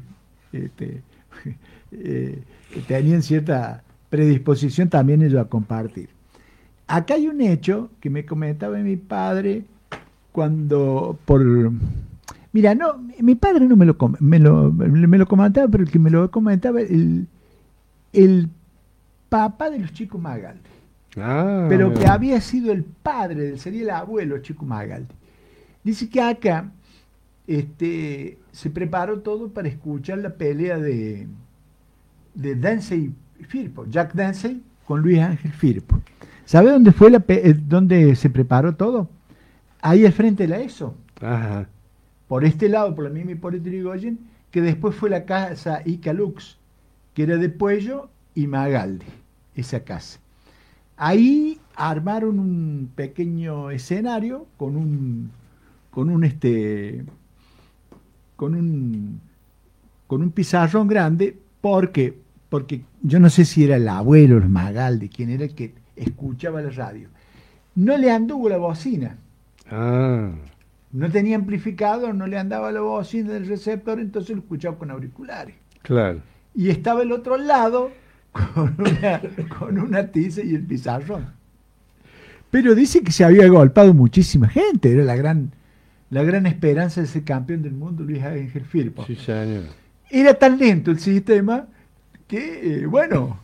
este, 0.54 1.02
eh, 1.92 2.42
tenían 2.88 3.22
cierta 3.22 3.84
predisposición 4.10 4.88
también 4.90 5.22
ellos 5.22 5.42
a 5.42 5.50
compartir. 5.50 6.10
Acá 6.88 7.16
hay 7.16 7.28
un 7.28 7.42
hecho 7.42 7.90
que 8.00 8.10
me 8.10 8.26
comentaba 8.26 8.78
mi 8.78 8.96
padre 8.96 9.66
cuando 10.32 11.18
por 11.26 11.42
mira 12.52 12.76
no 12.76 13.00
mi 13.20 13.36
padre 13.36 13.66
no 13.68 13.76
me 13.76 13.86
lo 13.86 13.96
me 14.20 14.40
lo, 14.40 14.72
me 14.72 15.18
lo 15.18 15.28
comentaba 15.28 15.68
pero 15.68 15.84
el 15.84 15.92
que 15.92 16.00
me 16.00 16.10
lo 16.10 16.30
comentaba 16.32 16.82
el, 16.82 17.28
el 18.12 18.50
papá 19.30 19.70
de 19.70 19.80
los 19.80 19.94
chicos 19.94 20.20
Magaldi 20.20 20.60
ah, 21.18 21.66
pero 21.70 21.94
que 21.94 22.08
había 22.08 22.40
sido 22.42 22.72
el 22.72 22.84
padre 22.84 23.58
sería 23.58 23.82
el 23.84 23.90
abuelo 23.90 24.38
Chico 24.40 24.66
Magaldi 24.66 25.14
dice 25.84 26.10
que 26.10 26.22
acá 26.22 26.72
este 27.48 28.38
se 28.52 28.70
preparó 28.70 29.20
todo 29.20 29.50
para 29.50 29.68
escuchar 29.68 30.20
la 30.20 30.36
pelea 30.36 30.78
de 30.78 31.28
de 32.34 32.56
Densey 32.56 33.14
Firpo 33.48 33.86
Jack 33.86 34.14
Densey 34.14 34.64
con 34.86 35.02
Luis 35.02 35.20
Ángel 35.20 35.52
Firpo 35.52 36.00
¿sabe 36.46 36.72
dónde 36.72 36.92
fue 36.92 37.10
la 37.10 37.24
eh, 37.28 37.54
dónde 37.54 38.16
se 38.16 38.30
preparó 38.30 38.76
todo? 38.76 39.10
ahí 39.84 40.06
al 40.06 40.14
frente 40.14 40.44
de 40.44 40.50
la 40.50 40.60
ESO. 40.60 40.96
Por 42.28 42.46
este 42.46 42.70
lado, 42.70 42.96
por 42.96 43.04
la 43.04 43.12
misma 43.12 43.32
Hipólito 43.34 43.66
Yrigoyen, 43.66 44.20
que 44.50 44.62
después 44.62 44.96
fue 44.96 45.10
la 45.10 45.26
casa 45.26 45.82
Icalux, 45.86 46.58
que 47.14 47.24
era 47.24 47.38
de 47.38 47.50
Puello 47.50 48.10
y 48.34 48.48
Magaldi, 48.48 49.06
esa 49.56 49.84
casa. 49.84 50.20
Ahí 50.98 51.60
armaron 51.76 52.40
un 52.40 52.92
pequeño 52.96 53.72
escenario 53.72 54.48
con 54.58 54.76
un 54.76 55.32
con 55.90 56.10
un 56.10 56.24
este 56.24 57.04
con 58.36 58.56
un 58.56 59.22
con 60.08 60.22
un 60.22 60.32
pizarrón 60.32 60.88
grande 60.88 61.38
porque 61.62 62.18
porque 62.50 62.84
yo 63.02 63.20
no 63.20 63.32
sé 63.32 63.46
si 63.46 63.64
era 63.64 63.78
el 63.78 63.88
abuelo, 63.88 64.38
el 64.38 64.48
Magaldi, 64.48 65.10
quien 65.10 65.32
era 65.32 65.46
el 65.46 65.56
que 65.56 65.74
escuchaba 65.96 66.62
la 66.62 66.70
radio. 66.70 67.10
No 67.74 67.98
le 67.98 68.12
anduvo 68.12 68.48
la 68.48 68.58
bocina. 68.58 69.18
Ah. 69.72 70.30
No 70.92 71.10
tenía 71.10 71.36
amplificador, 71.36 72.14
no 72.14 72.28
le 72.28 72.38
andaba 72.38 72.72
la 72.72 72.82
bocina 72.82 73.34
del 73.34 73.48
receptor, 73.48 74.00
entonces 74.00 74.36
lo 74.36 74.44
escuchaba 74.44 74.78
con 74.78 74.92
auriculares. 74.92 75.56
Claro. 75.82 76.22
Y 76.54 76.70
estaba 76.70 77.02
el 77.02 77.12
otro 77.12 77.38
lado 77.38 77.90
con 78.34 78.76
una, 78.80 79.22
con 79.58 79.80
una 79.80 80.08
tiza 80.08 80.42
y 80.44 80.56
el 80.56 80.64
pizarrón. 80.64 81.28
Pero 82.52 82.76
dice 82.76 83.02
que 83.02 83.12
se 83.12 83.24
había 83.24 83.48
golpeado 83.48 83.94
muchísima 83.94 84.48
gente, 84.48 84.92
era 84.92 85.04
la 85.04 85.16
gran, 85.16 85.52
la 86.10 86.24
gran 86.24 86.46
esperanza 86.46 87.02
de 87.02 87.08
ese 87.08 87.24
campeón 87.24 87.62
del 87.62 87.74
mundo, 87.74 88.04
Luis 88.04 88.22
Ángel 88.22 88.66
Firpo. 88.66 89.06
Sí, 89.06 89.16
señor. 89.16 89.64
Era 90.10 90.34
tan 90.34 90.60
lento 90.60 90.92
el 90.92 91.00
sistema 91.00 91.66
que, 92.28 92.82
eh, 92.82 92.86
bueno, 92.86 93.40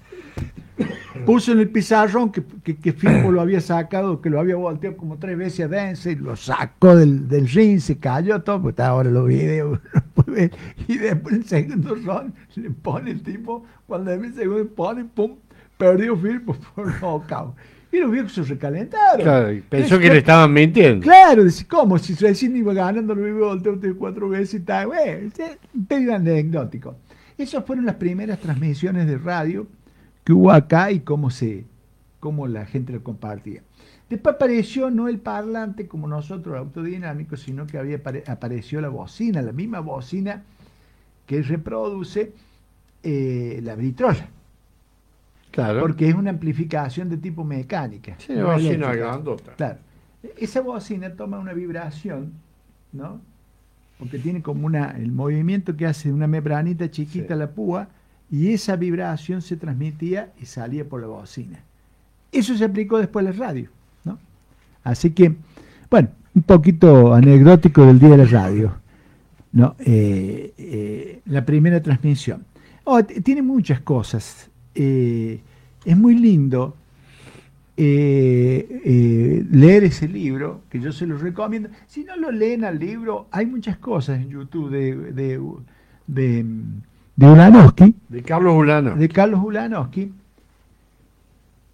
puso 1.25 1.51
en 1.51 1.60
el 1.60 1.69
pizarrón 1.69 2.31
que, 2.31 2.43
que, 2.75 2.93
Firpo 2.93 3.31
lo 3.31 3.41
había 3.41 3.62
sacado, 3.62 4.22
que 4.22 4.29
lo 4.29 4.39
había 4.39 4.55
volteado 4.55 4.98
como 4.98 5.17
tres 5.17 5.38
veces 5.38 5.65
a 5.65 5.67
Dense, 5.67 6.15
lo 6.15 6.36
sacó 6.36 6.96
del, 6.96 7.27
del 7.27 7.48
ring, 7.48 7.79
se 7.79 7.98
cayó 7.98 8.41
todo, 8.41 8.62
porque 8.62 8.81
ahora 8.81 9.10
los 9.10 9.27
videos, 9.27 9.79
y 10.88 10.98
después 10.98 11.36
el 11.36 11.46
segundo 11.46 11.96
ron 11.96 12.34
le 12.56 12.72
pone 12.72 13.12
el 13.12 13.24
tipo, 13.24 13.64
cuando 13.88 14.12
el 14.12 14.34
segundo 14.34 14.68
pone, 14.74 15.06
pum, 15.06 15.38
perdió 15.78 16.16
Firpo 16.18 16.56
por 16.76 17.02
knockout. 17.02 17.56
Y 17.92 17.98
los 17.98 18.12
viejos 18.12 18.34
se 18.34 18.44
recalentaron. 18.44 19.22
Claro, 19.22 19.62
pensó 19.68 19.98
que, 19.98 20.10
le 20.10 20.20
estaban 20.20 20.54
mintiendo. 20.54 21.04
Claro, 21.04 21.44
¿cómo? 21.68 21.98
Si 21.98 22.14
recién 22.14 22.56
iba 22.56 22.72
ganando, 22.72 23.16
lo 23.16 23.28
iba 23.28 23.48
volteado 23.48 23.80
cuatro 23.98 24.30
veces 24.30 24.62
y 24.62 24.64
tal. 24.64 24.88
Bueno, 24.88 25.32
es 25.90 26.10
anecdótico. 26.10 26.98
Esas 27.36 27.66
fueron 27.66 27.86
las 27.86 27.96
primeras 27.96 28.40
transmisiones 28.40 29.08
de 29.08 29.18
radio 29.18 29.66
que 30.24 30.34
hubo 30.34 30.52
acá 30.52 30.92
y 30.92 31.00
cómo, 31.00 31.32
se, 31.32 31.66
cómo 32.20 32.48
la 32.48 32.66
gente 32.66 32.94
lo 32.94 33.04
compartía. 33.04 33.64
Después 34.10 34.36
apareció 34.36 34.89
no 34.89 35.08
el 35.08 35.20
parlante 35.20 35.88
como 35.88 36.08
nosotros, 36.08 36.58
autodinámico, 36.58 37.38
sino 37.38 37.68
que 37.68 37.78
había 37.78 38.01
apareció 38.28 38.82
la 38.82 38.89
bocina, 38.89 39.42
la 39.42 39.51
misma 39.51 39.82
bocina 39.82 40.44
que 41.28 41.44
reproduce 41.44 42.34
eh, 43.04 43.60
la 43.62 43.75
vitrola. 43.75 44.28
Claro. 45.51 45.82
Porque 45.82 46.10
es 46.10 46.16
una 46.16 46.32
amplificación 46.32 47.10
de 47.10 47.18
tipo 47.18 47.44
mecánica. 47.44 48.16
Sí, 48.18 48.34
una 48.34 48.54
bocina 48.56 48.94
grandota. 48.94 49.54
Claro. 49.54 49.78
Esa 50.38 50.62
bocina 50.62 51.16
toma 51.16 51.38
una 51.38 51.54
vibración, 51.54 52.34
¿no? 52.92 53.22
Porque 54.00 54.18
tiene 54.18 54.42
como 54.42 54.66
una, 54.66 54.92
el 54.92 55.12
movimiento 55.12 55.75
que 55.78 55.86
hace 55.86 56.12
una 56.12 56.28
membranita 56.28 56.89
chiquita 56.89 57.36
la 57.36 57.51
púa, 57.51 57.89
y 58.32 58.54
esa 58.54 58.75
vibración 58.75 59.42
se 59.42 59.56
transmitía 59.56 60.34
y 60.39 60.46
salía 60.46 60.88
por 60.88 61.01
la 61.01 61.08
bocina. 61.08 61.60
Eso 62.32 62.56
se 62.56 62.66
aplicó 62.66 62.98
después 62.98 63.25
a 63.25 63.32
la 63.32 63.36
radio. 63.36 63.70
Así 64.89 65.12
que, 65.12 65.36
bueno, 65.89 66.10
un 66.36 66.43
poquito 66.43 67.13
anecdótico 67.13 67.86
del 67.86 68.00
día 68.00 68.10
de 68.10 68.17
la 68.17 68.25
radio. 68.25 68.74
¿no? 69.51 69.75
Eh, 69.79 70.53
eh, 70.58 71.22
la 71.25 71.46
primera 71.46 71.81
transmisión. 71.81 72.46
Oh, 72.84 73.03
tiene 73.03 73.41
muchas 73.41 73.81
cosas. 73.81 74.50
Eh, 74.75 75.39
es 75.86 75.98
muy 75.98 76.15
lindo 76.15 76.75
leer 77.77 78.65
ese 79.86 80.10
libro, 80.10 80.63
que 80.69 80.81
yo 80.81 80.91
se 80.91 81.08
lo 81.08 81.17
recomiendo. 81.17 81.69
Si 81.88 82.03
no 82.03 82.17
lo 82.17 82.29
leen 82.29 82.65
al 82.65 82.77
libro, 82.77 83.27
hay 83.31 83.46
muchas 83.46 83.77
cosas 83.77 84.19
en 84.19 84.29
YouTube 84.29 84.69
de, 84.69 85.13
de 85.13 85.39
de 87.19 87.27
Ulanowski. 87.27 87.96
De 88.08 88.22
Carlos 88.22 88.55
Ulanowski. 88.55 89.00
De 89.00 89.10
Carlos 89.10 89.41
Ulanowski. 89.43 90.13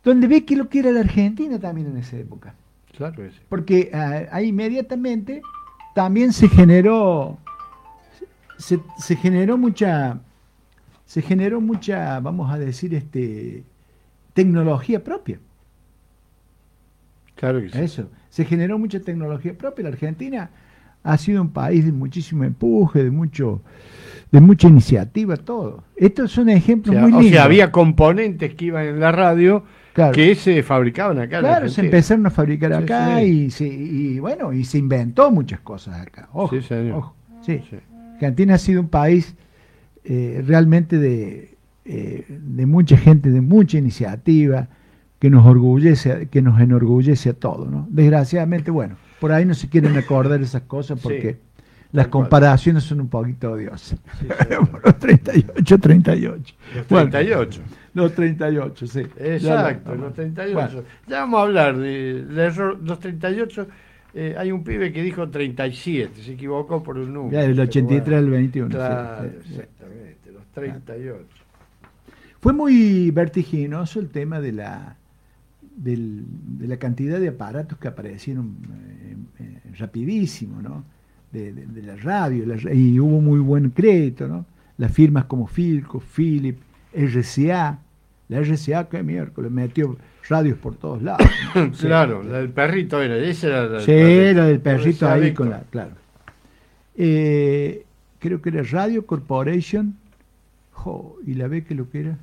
Donde 0.03 0.27
ve 0.27 0.43
que 0.43 0.55
lo 0.55 0.69
que 0.69 0.79
era 0.79 0.91
la 0.91 1.01
Argentina 1.01 1.60
también 1.60 1.88
en 1.88 1.98
esa 1.98 2.17
época. 2.17 2.55
Claro 2.96 3.16
que 3.16 3.32
Porque 3.50 3.92
ah, 3.94 4.24
ahí 4.32 4.48
inmediatamente 4.48 5.42
también 5.94 6.34
se 6.34 6.48
generó. 6.48 7.38
Se, 8.58 9.16
generó 9.16 9.58
mucha. 9.58 10.20
Se 11.06 11.22
generó 11.22 11.62
mucha, 11.62 12.20
vamos 12.20 12.52
a 12.52 12.58
decir, 12.58 12.94
este 12.94 13.64
tecnología 14.34 15.04
propia. 15.04 15.40
Claro 17.36 17.62
que 17.62 17.70
sí. 17.70 17.80
Eso. 17.80 18.10
Se 18.30 18.46
generó 18.46 18.80
mucha 18.80 19.00
tecnología 19.00 19.58
propia. 19.58 19.84
La 19.84 19.90
Argentina 19.90 20.50
ha 21.04 21.18
sido 21.18 21.42
un 21.42 21.50
país 21.50 21.86
de 21.86 21.92
muchísimo 21.92 22.44
empuje, 22.44 23.04
de 23.04 23.12
mucho 23.12 23.62
de 24.32 24.42
mucha 24.42 24.68
iniciativa, 24.68 25.38
todo. 25.38 25.84
Estos 25.96 26.32
son 26.32 26.50
ejemplos 26.50 26.96
muy 26.96 27.12
lindos. 27.12 27.28
O 27.28 27.30
sea, 27.30 27.44
había 27.46 27.72
componentes 27.72 28.54
que 28.56 28.66
iban 28.66 28.86
en 28.86 29.00
la 29.00 29.12
radio 29.12 29.64
que 30.14 30.36
se 30.36 30.62
fabricaban 30.64 31.20
acá. 31.20 31.40
Claro, 31.40 31.70
se 31.70 31.82
empezaron 31.82 32.25
a 32.25 32.30
fabricar 32.30 32.74
acá 32.74 33.24
Y, 33.24 33.50
se, 33.50 33.66
y 33.66 34.20
bueno, 34.20 34.52
y 34.52 34.66
se 34.66 34.78
inventó 34.78 35.32
muchas 35.32 35.62
cosas 35.62 36.02
acá. 36.02 36.30
Ojo, 36.34 36.56
sí, 36.56 36.62
señor. 36.62 37.12
Sí. 37.42 37.62
Argentina 38.16 38.56
ha 38.56 38.58
sido 38.58 38.82
un 38.82 38.90
país 38.90 39.36
eh, 40.04 40.44
realmente 40.46 40.98
de, 40.98 41.56
eh, 41.86 42.25
de 42.28 42.66
mucha 42.66 42.98
gente, 42.98 43.30
de 43.30 43.42
mucha 43.42 43.78
iniciativa, 43.78 44.68
que 45.20 45.30
nos 45.30 45.46
orgullece, 45.46 46.28
que 46.30 46.42
nos 46.42 46.60
enorgullece 46.60 47.30
a 47.30 47.34
todos, 47.34 47.70
¿no? 47.70 47.88
Desgraciadamente, 47.90 48.72
bueno, 48.72 48.96
por 49.20 49.32
ahí 49.32 49.46
no 49.46 49.54
se 49.54 49.70
quieren 49.70 49.98
acordar 49.98 50.42
esas 50.42 50.64
cosas 50.64 51.00
porque 51.02 51.40
las 51.92 52.08
comparaciones 52.08 52.84
son 52.84 53.02
un 53.02 53.08
poquito 53.08 53.54
odiosas. 53.54 54.00
los 54.84 55.00
38, 55.00 55.78
38. 55.80 56.56
Los 56.75 56.88
38. 56.88 57.62
Los 57.96 58.14
38, 58.14 58.88
sí. 58.88 59.00
Exacto, 59.18 59.96
los 59.96 60.14
38. 60.14 60.84
Ya 61.08 61.22
vamos 61.22 61.40
a 61.40 61.44
hablar 61.44 61.78
de, 61.78 62.25
los 62.82 63.00
38. 63.00 63.68
Eh, 64.14 64.36
hay 64.38 64.52
un 64.52 64.64
pibe 64.64 64.94
que 64.94 65.02
dijo 65.02 65.28
37, 65.28 66.22
se 66.22 66.34
equivocó 66.34 66.84
por 66.84 66.98
un 66.98 67.14
número. 67.14 67.34
Ya, 67.34 67.44
el 67.44 67.60
83 67.60 68.20
al 68.20 68.30
21. 68.30 68.70
Claro, 68.70 69.25
exactamente, 69.25 70.32
los 70.32 70.46
38. 70.54 71.25
Fue 72.40 72.54
muy 72.54 73.10
vertiginoso 73.12 74.00
el 74.00 74.10
tema 74.10 74.40
de 74.40 74.52
la, 74.52 74.96
de 75.75 76.68
la 76.68 76.78
cantidad 76.78 77.20
de 77.20 77.30
aparatos 77.30 77.78
que 77.80 77.88
aparecieron 77.88 78.58
eh, 78.70 79.16
eh, 79.40 79.62
rapidísimo, 79.80 80.62
¿no? 80.62 80.84
de, 81.44 81.82
la 81.84 81.96
radio, 81.98 82.46
y 82.74 83.00
hubo 83.00 83.20
muy 83.20 83.40
buen 83.40 83.70
crédito, 83.72 84.28
¿no? 84.28 84.46
Las 84.78 84.92
firmas 84.92 85.25
como 85.25 85.48
Filco, 85.48 86.00
Philip, 86.00 86.58
RCA, 86.94 87.80
la 88.29 88.39
RCA 88.39 88.89
que 88.89 89.03
miércoles 89.03 89.51
metió 89.51 89.98
radios 90.27 90.58
por 90.58 90.75
todos 90.75 91.01
lados. 91.01 91.27
claro, 91.79 92.24
la 92.24 92.39
del 92.39 92.50
perrito 92.50 93.01
era, 93.01 93.17
esa 93.17 93.48
era 93.48 93.65
la, 93.67 93.79
Sí, 93.82 93.91
era 93.91 94.46
del 94.46 94.60
perrito 94.60 95.08
ahí 95.08 95.34
con 95.34 95.50
la, 95.50 95.62
claro. 95.70 95.91
Eh, 96.96 97.86
creo 98.20 98.41
que 98.41 98.50
era 98.50 98.63
Radio 98.63 99.05
Corporation, 99.05 99.96
y 101.25 101.34
la 101.34 101.48
ve 101.48 101.63
que 101.63 101.74
lo 101.74 101.89
que 101.89 102.01
era. 102.01 102.17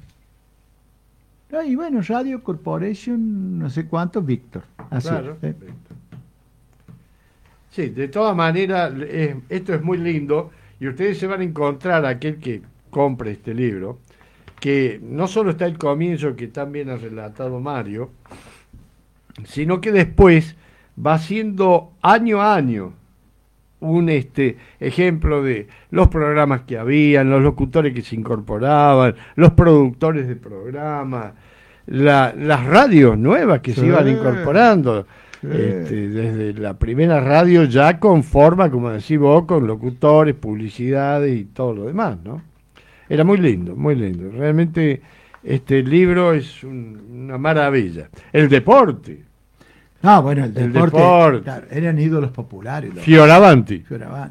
Ah, 1.53 1.65
y 1.65 1.75
bueno, 1.75 2.01
Radio 2.03 2.43
Corporation, 2.43 3.59
no 3.59 3.69
sé 3.69 3.87
cuánto, 3.87 4.23
Víctor. 4.23 4.63
Así, 4.91 5.09
claro, 5.09 5.37
Sí, 7.71 7.89
de 7.89 8.09
todas 8.09 8.37
maneras, 8.37 8.93
esto 9.49 9.73
es 9.73 9.83
muy 9.83 9.97
lindo 9.97 10.51
Y 10.79 10.89
ustedes 10.89 11.17
se 11.19 11.27
van 11.27 11.41
a 11.41 11.45
encontrar, 11.45 12.05
aquel 12.05 12.37
que 12.37 12.61
compre 12.91 13.33
este 13.33 13.55
libro, 13.55 13.99
que 14.63 15.01
no 15.03 15.27
solo 15.27 15.51
está 15.51 15.67
el 15.67 15.77
comienzo 15.77 16.37
que 16.37 16.47
también 16.47 16.89
ha 16.89 16.97
relatado 16.97 17.59
Mario, 17.59 18.11
sino 19.45 19.81
que 19.81 19.91
después 19.91 20.55
va 21.05 21.19
siendo 21.19 21.91
año 22.01 22.41
a 22.41 22.55
año 22.55 22.93
un 23.81 24.09
este 24.09 24.59
ejemplo 24.79 25.43
de 25.43 25.67
los 25.91 26.07
programas 26.07 26.61
que 26.61 26.79
habían, 26.79 27.29
los 27.29 27.43
locutores 27.43 27.93
que 27.93 28.03
se 28.03 28.15
incorporaban, 28.15 29.17
los 29.35 29.51
productores 29.51 30.29
de 30.29 30.37
programas, 30.37 31.33
las 31.87 32.65
radios 32.65 33.19
nuevas 33.19 33.63
que 33.63 33.75
se 33.75 33.85
iban 33.85 34.07
incorporando. 34.07 35.09
Este, 35.43 36.09
desde 36.09 36.55
la 36.55 36.75
primera 36.75 37.19
radio 37.21 37.65
ya 37.65 37.99
con 37.99 38.23
forma, 38.23 38.71
como 38.71 38.91
decís 38.91 39.19
vos, 39.19 39.45
con 39.45 39.67
locutores, 39.67 40.37
publicidades 40.37 41.37
y 41.37 41.47
todo 41.47 41.75
lo 41.75 41.85
demás, 41.87 42.17
¿no? 42.23 42.52
Era 43.13 43.25
muy 43.25 43.37
lindo, 43.37 43.77
muy 43.77 43.95
lindo. 43.95 44.31
Realmente 44.31 45.03
este 45.45 45.83
libro 45.83 46.33
es 46.33 46.65
una 46.65 47.37
maravilla. 47.37 48.09
El 48.33 48.49
deporte, 48.49 49.25
Ah, 50.05 50.21
bueno, 50.21 50.47
el 50.47 50.55
deporte. 50.73 51.43
eran 51.71 51.99
ídolos 51.99 52.31
populares. 52.31 52.91
Fioravanti. 52.97 53.81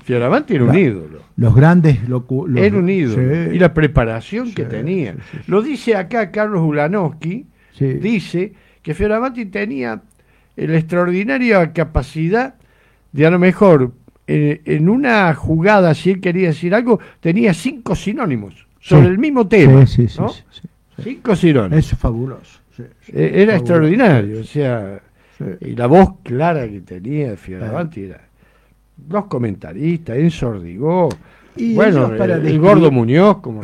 Fioravanti. 0.03 0.55
era 0.55 0.63
un 0.65 0.75
ídolo. 0.75 1.19
Los 1.37 1.53
grandes. 1.55 1.99
era 1.99 2.77
un 2.77 2.89
ídolo. 2.89 3.53
Y 3.53 3.59
la 3.59 3.71
preparación 3.71 4.51
que 4.51 4.65
tenía. 4.65 5.15
Lo 5.45 5.61
dice 5.61 5.95
acá 5.95 6.31
Carlos 6.31 6.63
Ulanowski. 6.63 7.45
Dice 7.79 8.53
que 8.81 8.95
Fioravanti 8.95 9.45
tenía 9.45 10.01
la 10.55 10.77
extraordinaria 10.77 11.71
capacidad 11.71 12.55
de 13.11 13.27
a 13.27 13.29
lo 13.29 13.37
mejor 13.37 13.91
eh, 14.25 14.61
en 14.65 14.89
una 14.89 15.31
jugada, 15.35 15.93
si 15.93 16.09
él 16.09 16.19
quería 16.19 16.47
decir 16.47 16.73
algo, 16.73 16.99
tenía 17.19 17.53
cinco 17.53 17.95
sinónimos 17.95 18.70
sobre 18.81 19.07
el 19.07 19.17
mismo 19.17 19.47
tema. 19.47 19.85
Cinco 19.85 21.35
sinónimos. 21.35 21.79
Eso 21.79 21.95
es 21.95 22.01
fabuloso. 22.01 22.59
Eh, 23.07 23.31
era 23.35 23.55
extraordinario. 23.55 24.41
O 24.41 24.43
sea 24.43 25.01
y 25.59 25.75
la 25.75 25.87
voz 25.87 26.15
clara 26.23 26.67
que 26.67 26.81
tenía 26.81 27.35
Fioravanti 27.35 28.03
era 28.03 28.21
los 29.09 29.25
comentaristas, 29.25 30.17
Enzo 30.17 30.49
Ordigó, 30.49 31.09
y 31.55 31.73
bueno, 31.73 32.13
el, 32.13 32.59
gordo 32.59 32.91
Muñoz 32.91 33.37
como 33.39 33.61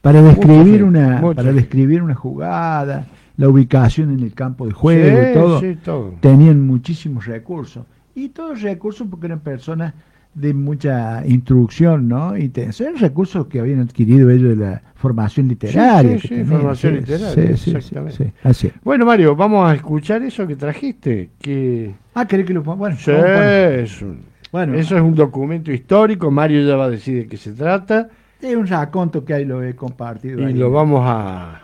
para 0.00 0.22
describir 0.22 0.84
una 0.84 1.20
para 1.34 1.52
describir 1.52 2.02
una 2.02 2.14
jugada, 2.14 3.06
la 3.36 3.48
ubicación 3.48 4.12
en 4.12 4.20
el 4.20 4.34
campo 4.34 4.66
de 4.66 4.72
juego 4.72 5.62
y 5.66 5.76
todo, 5.76 6.14
tenían 6.20 6.60
muchísimos 6.60 7.26
recursos 7.26 7.84
y 8.14 8.28
todos 8.28 8.60
recursos 8.60 9.06
porque 9.10 9.26
eran 9.26 9.40
personas 9.40 9.94
de 10.34 10.54
mucha 10.54 11.26
instrucción, 11.26 12.08
¿no? 12.08 12.36
Y 12.36 12.52
son 12.70 12.96
recursos 12.96 13.46
que 13.46 13.60
habían 13.60 13.80
adquirido 13.80 14.30
ellos 14.30 14.50
de 14.50 14.64
la 14.64 14.82
formación 14.94 15.48
literaria. 15.48 16.18
Sí, 16.18 16.28
sí, 16.28 16.44
formación 16.44 16.96
literaria, 16.96 17.50
exactamente. 17.50 18.32
Así. 18.42 18.70
Bueno, 18.82 19.04
Mario, 19.06 19.34
vamos 19.34 19.68
a 19.68 19.74
escuchar 19.74 20.22
eso 20.22 20.46
que 20.46 20.56
trajiste. 20.56 21.30
Que... 21.40 21.94
Ah, 22.14 22.26
¿querés 22.26 22.46
que 22.46 22.54
lo 22.54 22.62
ponga? 22.62 22.76
Bueno, 22.76 22.96
es 22.96 24.04
bueno, 24.52 24.74
eso 24.74 24.96
es 24.96 25.02
un 25.02 25.14
documento 25.14 25.70
histórico. 25.70 26.30
Mario 26.30 26.66
ya 26.66 26.76
va 26.76 26.86
a 26.86 26.90
decir 26.90 27.22
de 27.22 27.28
qué 27.28 27.36
se 27.36 27.52
trata. 27.52 28.08
Es 28.40 28.56
un 28.56 28.66
raconto 28.66 29.24
que 29.24 29.34
ahí 29.34 29.44
lo 29.44 29.62
he 29.62 29.76
compartido. 29.76 30.48
Y 30.48 30.54
lo 30.54 30.70
vamos 30.70 31.02
a... 31.04 31.62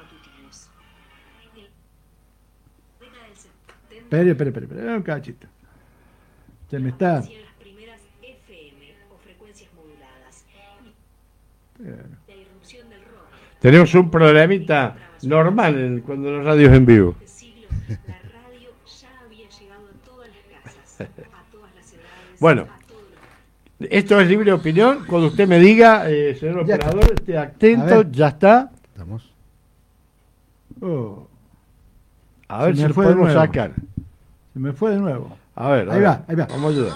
Espera, 3.90 4.30
espera, 4.30 4.50
espera, 4.50 4.66
espera, 4.66 4.96
un 4.96 5.02
cachito. 5.02 5.48
Se 6.70 6.78
me 6.78 6.90
está... 6.90 7.24
Tenemos 13.60 13.94
un 13.94 14.10
problemita 14.10 14.96
normal 15.22 16.02
cuando 16.04 16.30
los 16.30 16.44
radios 16.44 16.72
en 16.72 16.86
vivo. 16.86 17.16
Bueno, 22.38 22.66
esto 23.80 24.20
es 24.20 24.28
libre 24.28 24.52
opinión. 24.52 25.04
Cuando 25.06 25.28
usted 25.28 25.48
me 25.48 25.58
diga, 25.58 26.08
eh, 26.08 26.34
señor 26.34 26.60
operador, 26.60 27.12
esté 27.14 27.38
atento, 27.38 28.02
ya 28.10 28.28
está. 28.28 28.70
Estamos. 28.92 29.32
Oh. 30.80 31.26
A 32.48 32.66
ver 32.66 32.76
si 32.76 32.86
lo 32.86 32.94
podemos 32.94 33.32
sacar. 33.32 33.72
Se 34.52 34.58
me 34.58 34.72
fue 34.72 34.92
de 34.92 34.98
nuevo. 34.98 35.36
A 35.54 35.70
ver, 35.70 35.90
ahí 35.90 36.00
va, 36.00 36.24
ahí 36.28 36.36
va. 36.36 36.46
Vamos 36.46 36.64
a 36.64 36.68
ayudar. 36.68 36.92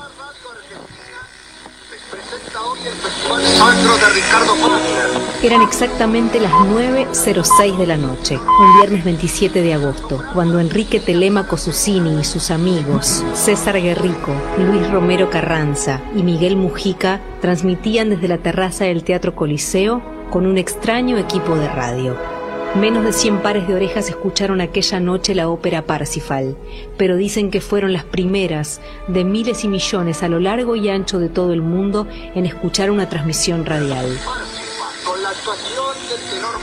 Eran 5.42 5.62
exactamente 5.62 6.40
las 6.40 6.52
9.06 6.52 7.76
de 7.76 7.86
la 7.86 7.96
noche, 7.96 8.36
un 8.36 8.76
viernes 8.78 9.04
27 9.04 9.62
de 9.62 9.74
agosto, 9.74 10.22
cuando 10.34 10.58
Enrique 10.58 11.00
Telemaco 11.00 11.56
Susini 11.56 12.20
y 12.20 12.24
sus 12.24 12.50
amigos, 12.50 13.24
César 13.34 13.80
Guerrico, 13.80 14.32
Luis 14.58 14.90
Romero 14.90 15.30
Carranza 15.30 16.00
y 16.14 16.22
Miguel 16.22 16.56
Mujica 16.56 17.20
transmitían 17.40 18.10
desde 18.10 18.28
la 18.28 18.38
terraza 18.38 18.84
del 18.84 19.04
Teatro 19.04 19.34
Coliseo 19.34 20.02
con 20.30 20.46
un 20.46 20.58
extraño 20.58 21.16
equipo 21.16 21.56
de 21.56 21.68
radio. 21.68 22.39
Menos 22.76 23.04
de 23.04 23.12
100 23.12 23.42
pares 23.42 23.66
de 23.66 23.74
orejas 23.74 24.09
escucharon 24.09 24.61
aquella 24.61 25.00
noche 25.00 25.35
la 25.35 25.48
ópera 25.48 25.83
Parsifal, 25.83 26.56
pero 26.96 27.16
dicen 27.16 27.50
que 27.50 27.61
fueron 27.61 27.92
las 27.92 28.04
primeras 28.04 28.80
de 29.09 29.24
miles 29.24 29.64
y 29.64 29.68
millones 29.68 30.22
a 30.22 30.28
lo 30.28 30.38
largo 30.38 30.76
y 30.76 30.88
ancho 30.88 31.18
de 31.18 31.28
todo 31.28 31.52
el 31.52 31.62
mundo 31.62 32.06
en 32.12 32.46
escuchar 32.46 32.92
una 32.92 33.09
transmisión 33.09 33.66
radial. 33.66 34.16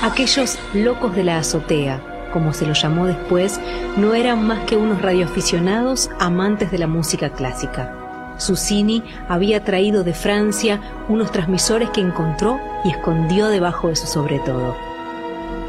Aquellos 0.02 0.58
locos 0.74 1.13
de 1.13 1.26
la 1.26 1.39
azotea, 1.39 2.30
como 2.32 2.54
se 2.54 2.65
los 2.65 2.82
llamó 2.82 3.06
después, 3.06 3.60
no 3.98 4.13
eran 4.13 4.48
más 4.48 4.63
que 4.65 4.78
unos 4.78 5.02
radioaficionados 5.02 6.10
amantes 6.20 6.72
de 6.72 6.78
la 6.78 6.88
música 6.88 7.32
clásica. 7.32 7.93
Susini 8.38 9.04
había 9.28 9.65
traído 9.65 10.06
de 10.06 10.13
Francia 10.13 10.80
unos 11.10 11.34
transmisores 11.34 11.89
que 11.89 12.00
encontró 12.00 12.60
y 12.86 12.91
escondió 12.91 13.48
debajo 13.48 13.89
de 13.89 13.98
su 13.98 14.08
sobretodo. 14.08 14.87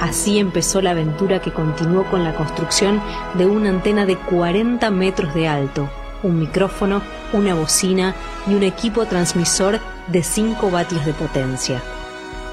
Así 0.01 0.39
empezó 0.39 0.81
la 0.81 0.91
aventura 0.93 1.41
que 1.41 1.53
continuó 1.53 2.05
con 2.05 2.23
la 2.23 2.35
construcción 2.35 3.03
de 3.35 3.47
una 3.47 3.71
antena 3.71 4.07
de 4.07 4.17
40 4.17 4.91
metros 4.93 5.35
de 5.35 5.49
alto, 5.49 5.89
un 6.23 6.39
micrófono, 6.39 7.03
una 7.33 7.55
bocina 7.55 8.15
y 8.47 8.55
un 8.55 8.63
equipo 8.63 9.07
transmisor 9.07 9.81
de 10.07 10.23
5 10.23 10.71
vatios 10.71 11.05
de 11.05 11.15
potencia. 11.15 11.83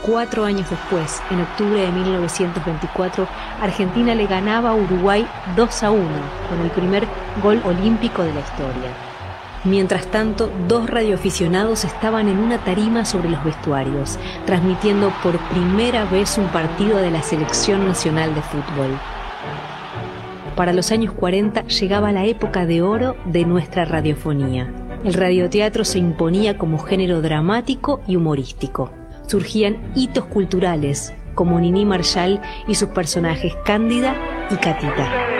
Cuatro 0.03 0.43
años 0.45 0.69
después, 0.69 1.21
en 1.29 1.41
octubre 1.41 1.81
de 1.81 1.91
1924, 1.91 3.27
Argentina 3.61 4.15
le 4.15 4.27
ganaba 4.27 4.71
a 4.71 4.75
Uruguay 4.75 5.27
2 5.55 5.83
a 5.83 5.91
1 5.91 6.03
con 6.49 6.61
el 6.61 6.71
primer 6.71 7.07
gol 7.43 7.61
olímpico 7.63 8.23
de 8.23 8.33
la 8.33 8.39
historia. 8.39 9.04
Mientras 9.65 10.05
tanto, 10.11 10.51
dos 10.67 10.87
radioaficionados 10.87 11.85
estaban 11.85 12.27
en 12.27 12.37
una 12.37 12.63
tarima 12.63 13.03
sobre 13.03 13.29
los 13.29 13.43
vestuarios, 13.43 14.19
transmitiendo 14.45 15.11
por 15.23 15.39
primera 15.49 16.05
vez 16.05 16.37
un 16.37 16.47
partido 16.49 16.97
de 16.97 17.09
la 17.09 17.23
Selección 17.23 17.87
Nacional 17.87 18.35
de 18.35 18.43
Fútbol. 18.43 18.99
Para 20.55 20.71
los 20.71 20.91
años 20.91 21.13
40 21.13 21.63
llegaba 21.63 22.11
la 22.11 22.25
época 22.25 22.67
de 22.67 22.83
oro 22.83 23.17
de 23.25 23.43
nuestra 23.43 23.85
radiofonía. 23.85 24.71
El 25.03 25.15
radioteatro 25.15 25.83
se 25.83 25.97
imponía 25.97 26.59
como 26.59 26.77
género 26.77 27.23
dramático 27.23 28.01
y 28.07 28.17
humorístico. 28.17 28.91
Surgían 29.25 29.77
hitos 29.95 30.25
culturales, 30.25 31.11
como 31.33 31.59
Nini 31.59 31.85
Marshall 31.85 32.39
y 32.67 32.75
sus 32.75 32.89
personajes 32.89 33.53
Cándida 33.65 34.15
y 34.51 34.55
Catita. 34.57 35.34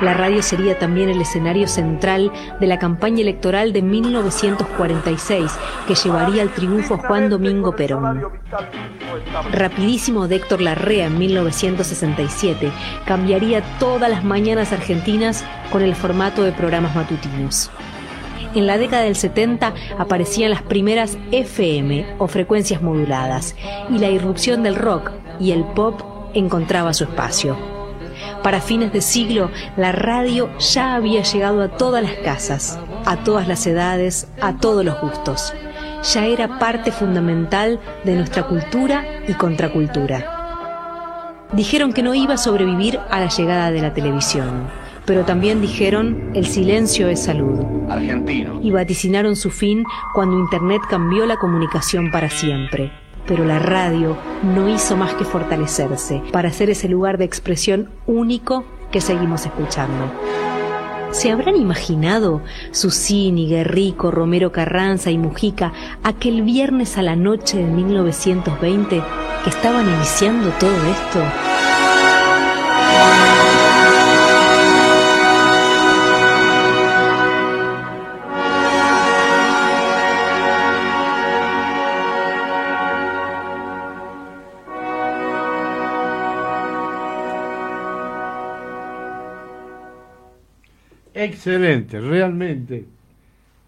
La 0.00 0.14
radio 0.14 0.42
sería 0.42 0.78
también 0.78 1.10
el 1.10 1.20
escenario 1.20 1.68
central 1.68 2.32
de 2.58 2.66
la 2.66 2.78
campaña 2.78 3.20
electoral 3.20 3.72
de 3.74 3.82
1946, 3.82 5.52
que 5.86 5.94
llevaría 5.94 6.42
al 6.42 6.54
triunfo 6.54 6.94
a 6.94 6.98
Juan 6.98 7.28
Domingo 7.28 7.76
Perón. 7.76 8.22
Rapidísimo 9.52 10.26
de 10.26 10.36
Héctor 10.36 10.62
Larrea 10.62 11.06
en 11.06 11.18
1967 11.18 12.72
cambiaría 13.04 13.62
todas 13.78 14.10
las 14.10 14.24
mañanas 14.24 14.72
argentinas 14.72 15.44
con 15.70 15.82
el 15.82 15.94
formato 15.94 16.42
de 16.42 16.52
programas 16.52 16.96
matutinos. 16.96 17.70
En 18.54 18.66
la 18.66 18.78
década 18.78 19.02
del 19.02 19.16
70 19.16 19.74
aparecían 19.98 20.50
las 20.50 20.62
primeras 20.62 21.18
FM 21.30 22.14
o 22.18 22.26
frecuencias 22.26 22.82
moduladas 22.82 23.54
y 23.90 23.98
la 23.98 24.08
irrupción 24.08 24.62
del 24.62 24.76
rock 24.76 25.12
y 25.38 25.52
el 25.52 25.64
pop 25.64 26.00
encontraba 26.34 26.94
su 26.94 27.04
espacio. 27.04 27.69
Para 28.42 28.60
fines 28.60 28.92
de 28.92 29.02
siglo, 29.02 29.50
la 29.76 29.92
radio 29.92 30.48
ya 30.58 30.94
había 30.94 31.22
llegado 31.22 31.62
a 31.62 31.68
todas 31.68 32.02
las 32.02 32.14
casas, 32.24 32.78
a 33.04 33.18
todas 33.22 33.46
las 33.46 33.66
edades, 33.66 34.28
a 34.40 34.56
todos 34.56 34.84
los 34.84 34.98
gustos. 35.00 35.52
Ya 36.14 36.24
era 36.24 36.58
parte 36.58 36.90
fundamental 36.90 37.78
de 38.04 38.14
nuestra 38.14 38.46
cultura 38.46 39.04
y 39.28 39.34
contracultura. 39.34 40.38
Dijeron 41.52 41.92
que 41.92 42.02
no 42.02 42.14
iba 42.14 42.34
a 42.34 42.38
sobrevivir 42.38 42.98
a 43.10 43.20
la 43.20 43.28
llegada 43.28 43.70
de 43.70 43.82
la 43.82 43.92
televisión, 43.92 44.68
pero 45.04 45.24
también 45.24 45.60
dijeron 45.60 46.30
el 46.34 46.46
silencio 46.46 47.08
es 47.08 47.22
salud. 47.22 47.60
Argentino. 47.90 48.60
Y 48.62 48.70
vaticinaron 48.70 49.36
su 49.36 49.50
fin 49.50 49.84
cuando 50.14 50.38
Internet 50.38 50.80
cambió 50.88 51.26
la 51.26 51.36
comunicación 51.36 52.10
para 52.10 52.30
siempre. 52.30 52.90
Pero 53.30 53.44
la 53.44 53.60
radio 53.60 54.16
no 54.42 54.68
hizo 54.68 54.96
más 54.96 55.14
que 55.14 55.24
fortalecerse 55.24 56.20
para 56.32 56.50
ser 56.50 56.68
ese 56.68 56.88
lugar 56.88 57.16
de 57.16 57.26
expresión 57.26 57.88
único 58.08 58.64
que 58.90 59.00
seguimos 59.00 59.46
escuchando. 59.46 60.12
¿Se 61.12 61.30
habrán 61.30 61.54
imaginado 61.54 62.42
Susini, 62.72 63.48
Guerrico, 63.48 64.10
Romero 64.10 64.50
Carranza 64.50 65.12
y 65.12 65.18
Mujica 65.18 65.72
aquel 66.02 66.42
viernes 66.42 66.98
a 66.98 67.02
la 67.02 67.14
noche 67.14 67.58
de 67.58 67.70
1920 67.70 69.00
que 69.44 69.50
estaban 69.50 69.88
iniciando 69.88 70.50
todo 70.58 70.74
esto? 70.90 71.69
Excelente, 91.14 92.00
realmente. 92.00 92.86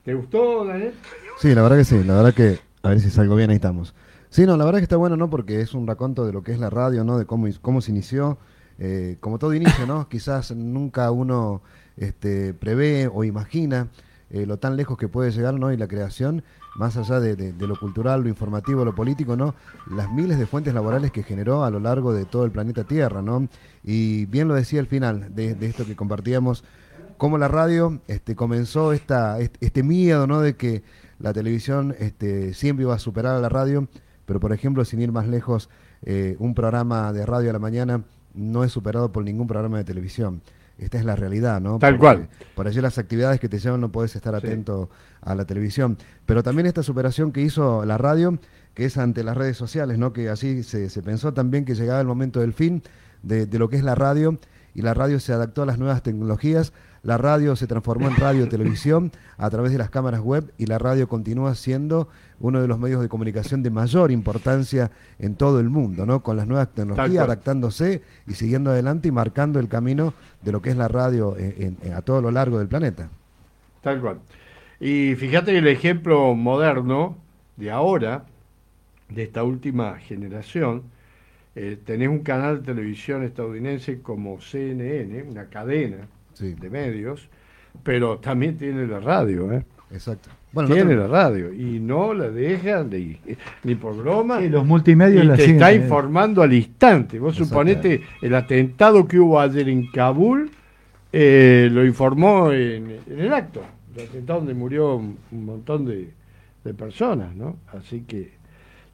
¿Te 0.05 0.14
gustó, 0.14 0.64
Daniel? 0.64 0.94
Sí, 1.38 1.55
la 1.55 1.62
verdad 1.62 1.78
que 1.78 1.85
sí, 1.85 2.02
la 2.05 2.14
verdad 2.14 2.35
que, 2.35 2.59
a 2.83 2.88
ver 2.90 3.00
si 3.00 3.11
salgo 3.11 3.37
bien, 3.37 3.50
ahí 3.50 3.57
estamos. 3.57 3.94
Sí, 4.31 4.46
no, 4.46 4.57
la 4.57 4.64
verdad 4.64 4.81
que 4.81 4.85
está 4.85 4.96
bueno, 4.96 5.16
¿no? 5.16 5.28
Porque 5.28 5.61
es 5.61 5.74
un 5.74 5.87
raconto 5.87 6.24
de 6.24 6.33
lo 6.33 6.42
que 6.42 6.52
es 6.52 6.59
la 6.59 6.70
radio, 6.70 7.05
¿no? 7.05 7.18
De 7.18 7.26
cómo, 7.26 7.46
cómo 7.61 7.81
se 7.81 7.90
inició, 7.90 8.38
eh, 8.78 9.16
como 9.20 9.38
todo 9.38 9.55
inicio, 9.55 9.87
¿no? 9.87 10.09
Quizás 10.09 10.52
nunca 10.52 11.11
uno 11.11 11.62
este, 11.96 12.55
prevé 12.55 13.09
o 13.12 13.24
imagina 13.24 13.88
eh, 14.31 14.46
lo 14.46 14.57
tan 14.57 14.76
lejos 14.76 14.96
que 14.96 15.09
puede 15.09 15.31
llegar, 15.31 15.55
¿no? 15.55 15.72
Y 15.72 15.76
la 15.76 15.87
creación, 15.87 16.42
más 16.76 16.96
allá 16.96 17.20
de, 17.20 17.52
lo 17.59 17.78
cultural, 17.78 18.22
lo 18.22 18.28
informativo, 18.28 18.85
lo 18.85 18.94
político, 18.94 19.37
¿no? 19.37 19.55
Las 19.90 20.11
miles 20.11 20.38
de 20.38 20.46
fuentes 20.46 20.72
laborales 20.72 21.11
que 21.11 21.22
generó 21.22 21.64
a 21.64 21.70
lo 21.70 21.78
largo 21.78 22.14
de 22.14 22.24
todo 22.24 22.44
el 22.44 22.50
planeta 22.50 22.85
Tierra, 22.85 23.20
¿no? 23.20 23.48
Y 23.85 24.24
bien 24.26 24.48
lo 24.48 24.55
decía 24.55 24.81
al 24.81 24.87
final 24.87 25.35
de, 25.35 25.55
de 25.55 25.66
esto 25.66 25.85
que 25.85 25.94
compartíamos 25.94 26.64
cómo 27.22 27.38
la 27.38 27.46
radio 27.46 28.00
este, 28.08 28.35
comenzó 28.35 28.92
esta, 28.92 29.38
este 29.38 29.85
miedo 29.85 30.26
¿no? 30.26 30.40
de 30.40 30.56
que 30.56 30.82
la 31.20 31.32
televisión 31.32 31.94
este, 32.00 32.52
siempre 32.52 32.82
iba 32.82 32.96
a 32.96 32.98
superar 32.98 33.37
a 33.37 33.38
la 33.38 33.48
radio, 33.48 33.87
pero 34.26 34.40
por 34.40 34.52
ejemplo, 34.52 34.85
sin 34.85 35.00
ir 35.00 35.12
más 35.12 35.28
lejos, 35.28 35.70
eh, 36.02 36.35
un 36.40 36.52
programa 36.52 37.12
de 37.12 37.24
radio 37.24 37.50
a 37.50 37.52
la 37.52 37.61
mañana 37.61 38.02
no 38.35 38.64
es 38.64 38.72
superado 38.72 39.12
por 39.12 39.22
ningún 39.22 39.46
programa 39.46 39.78
de 39.78 39.85
televisión. 39.85 40.42
Esta 40.78 40.98
es 40.98 41.04
la 41.04 41.14
realidad, 41.14 41.61
¿no? 41.61 41.78
Tal 41.78 41.96
cual. 41.96 42.28
Por 42.56 42.66
allí 42.66 42.80
las 42.80 42.98
actividades 42.98 43.38
que 43.38 43.48
te 43.48 43.61
llevan 43.61 43.80
no 43.80 43.92
puedes 43.92 44.16
estar 44.16 44.35
atento 44.35 44.90
a 45.20 45.37
la 45.37 45.44
televisión. 45.44 45.98
Pero 46.26 46.42
también 46.42 46.66
esta 46.66 46.82
superación 46.82 47.30
que 47.30 47.42
hizo 47.42 47.85
la 47.85 47.98
radio, 47.98 48.37
que 48.74 48.87
es 48.87 48.98
ante 48.98 49.22
las 49.22 49.37
redes 49.37 49.56
sociales, 49.56 49.96
¿no? 49.96 50.12
Que 50.12 50.28
así 50.28 50.64
se, 50.64 50.88
pensó 51.02 51.32
también 51.32 51.64
que 51.64 51.76
llegaba 51.76 52.00
el 52.00 52.06
momento 52.08 52.40
del 52.40 52.52
fin 52.52 52.82
de, 53.22 53.46
de 53.46 53.58
lo 53.61 53.68
que 53.68 53.76
es 53.76 53.85
la 53.85 53.94
radio 53.94 54.40
y 54.74 54.82
la 54.82 54.92
radio 54.92 55.20
se 55.20 55.32
adaptó 55.32 55.62
a 55.62 55.66
las 55.66 55.78
nuevas 55.78 56.02
tecnologías 56.02 56.72
la 57.03 57.19
radio 57.19 57.57
se 57.57 57.67
transformó 57.67 58.09
en 58.09 58.17
radio 58.17 58.49
televisión 58.49 59.11
a 59.37 59.51
través 59.51 59.73
de 59.73 59.79
las 59.79 59.91
cámaras 59.91 60.21
web 60.21 60.53
y 60.57 60.67
la 60.67 60.79
radio 60.79 61.09
continúa 61.09 61.55
siendo 61.55 62.09
uno 62.38 62.61
de 62.61 62.69
los 62.69 62.79
medios 62.79 63.01
de 63.01 63.09
comunicación 63.09 63.62
de 63.62 63.71
mayor 63.71 64.11
importancia 64.11 64.91
en 65.19 65.35
todo 65.35 65.59
el 65.61 65.69
mundo, 65.69 66.07
¿no? 66.07 66.23
Con 66.23 66.37
las 66.37 66.47
nuevas 66.47 66.73
tecnologías, 66.73 67.25
adaptándose 67.25 68.03
y 68.27 68.35
siguiendo 68.35 68.71
adelante 68.71 69.09
y 69.09 69.11
marcando 69.11 69.59
el 69.59 69.69
camino 69.69 70.15
de 70.43 70.53
lo 70.53 70.62
que 70.62 70.71
es 70.71 70.77
la 70.77 70.88
radio 70.88 71.37
a 71.95 72.03
todo 72.03 72.23
lo 72.23 72.31
largo 72.31 72.59
del 72.59 72.69
planeta. 72.69 73.09
Tal 73.81 74.01
cual. 74.01 74.21
Y 74.79 75.15
fíjate 75.17 75.57
el 75.57 75.69
ejemplo 75.69 76.35
moderno 76.35 77.17
de 77.57 77.71
ahora, 77.71 78.25
de 79.09 79.23
esta 79.23 79.45
última 79.45 79.99
generación, 79.99 80.83
eh, 81.55 81.79
tenés 81.85 82.09
un 82.09 82.21
canal 82.21 82.59
de 82.59 82.73
televisión 82.73 83.23
estadounidense 83.23 84.01
como 84.01 84.41
CNN, 84.41 85.23
una 85.25 85.47
cadena, 85.47 86.09
de 86.38 86.71
medios, 86.71 87.29
pero 87.83 88.18
también 88.18 88.57
tiene 88.57 88.87
la 88.87 89.01
radio, 89.01 89.53
¿eh? 89.53 89.64
Exacto. 89.92 90.31
tiene 90.66 90.97
la 90.97 91.07
radio 91.07 91.53
y 91.53 91.79
no 91.79 92.14
la 92.14 92.31
dejan 92.31 92.88
de, 92.88 93.18
ni 93.62 93.75
por 93.75 93.95
broma. 93.97 94.40
los 94.40 94.64
multimedios 94.64 95.25
y 95.25 95.29
te 95.37 95.51
está 95.53 95.71
¿eh? 95.71 95.77
informando 95.77 96.42
al 96.42 96.53
instante. 96.53 97.18
Vos 97.18 97.37
suponete 97.37 98.03
el 98.23 98.35
atentado 98.35 99.07
que 99.07 99.18
hubo 99.18 99.38
ayer 99.38 99.68
en 99.68 99.90
Kabul, 99.90 100.51
eh, 101.12 101.68
lo 101.71 101.85
informó 101.85 102.53
en, 102.53 103.01
el 103.07 103.33
acto. 103.33 103.62
El 103.95 104.09
atentado 104.09 104.38
donde 104.40 104.55
murió 104.55 104.97
un, 104.97 105.18
montón 105.31 105.85
de, 105.85 106.11
de 106.64 106.75
personas, 106.75 107.37
¿no? 107.37 107.57
Así 107.73 108.01
que 108.03 108.33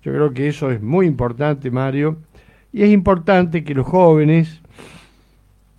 yo 0.03 0.13
creo 0.13 0.33
que 0.33 0.49
eso 0.49 0.71
es 0.71 0.83
muy 0.83 1.07
importante, 1.07 1.71
Mario. 1.71 2.19
Y 2.73 2.83
es 2.83 2.91
importante 2.91 3.63
que 3.63 3.75
los 3.75 3.87
jóvenes 3.87 4.61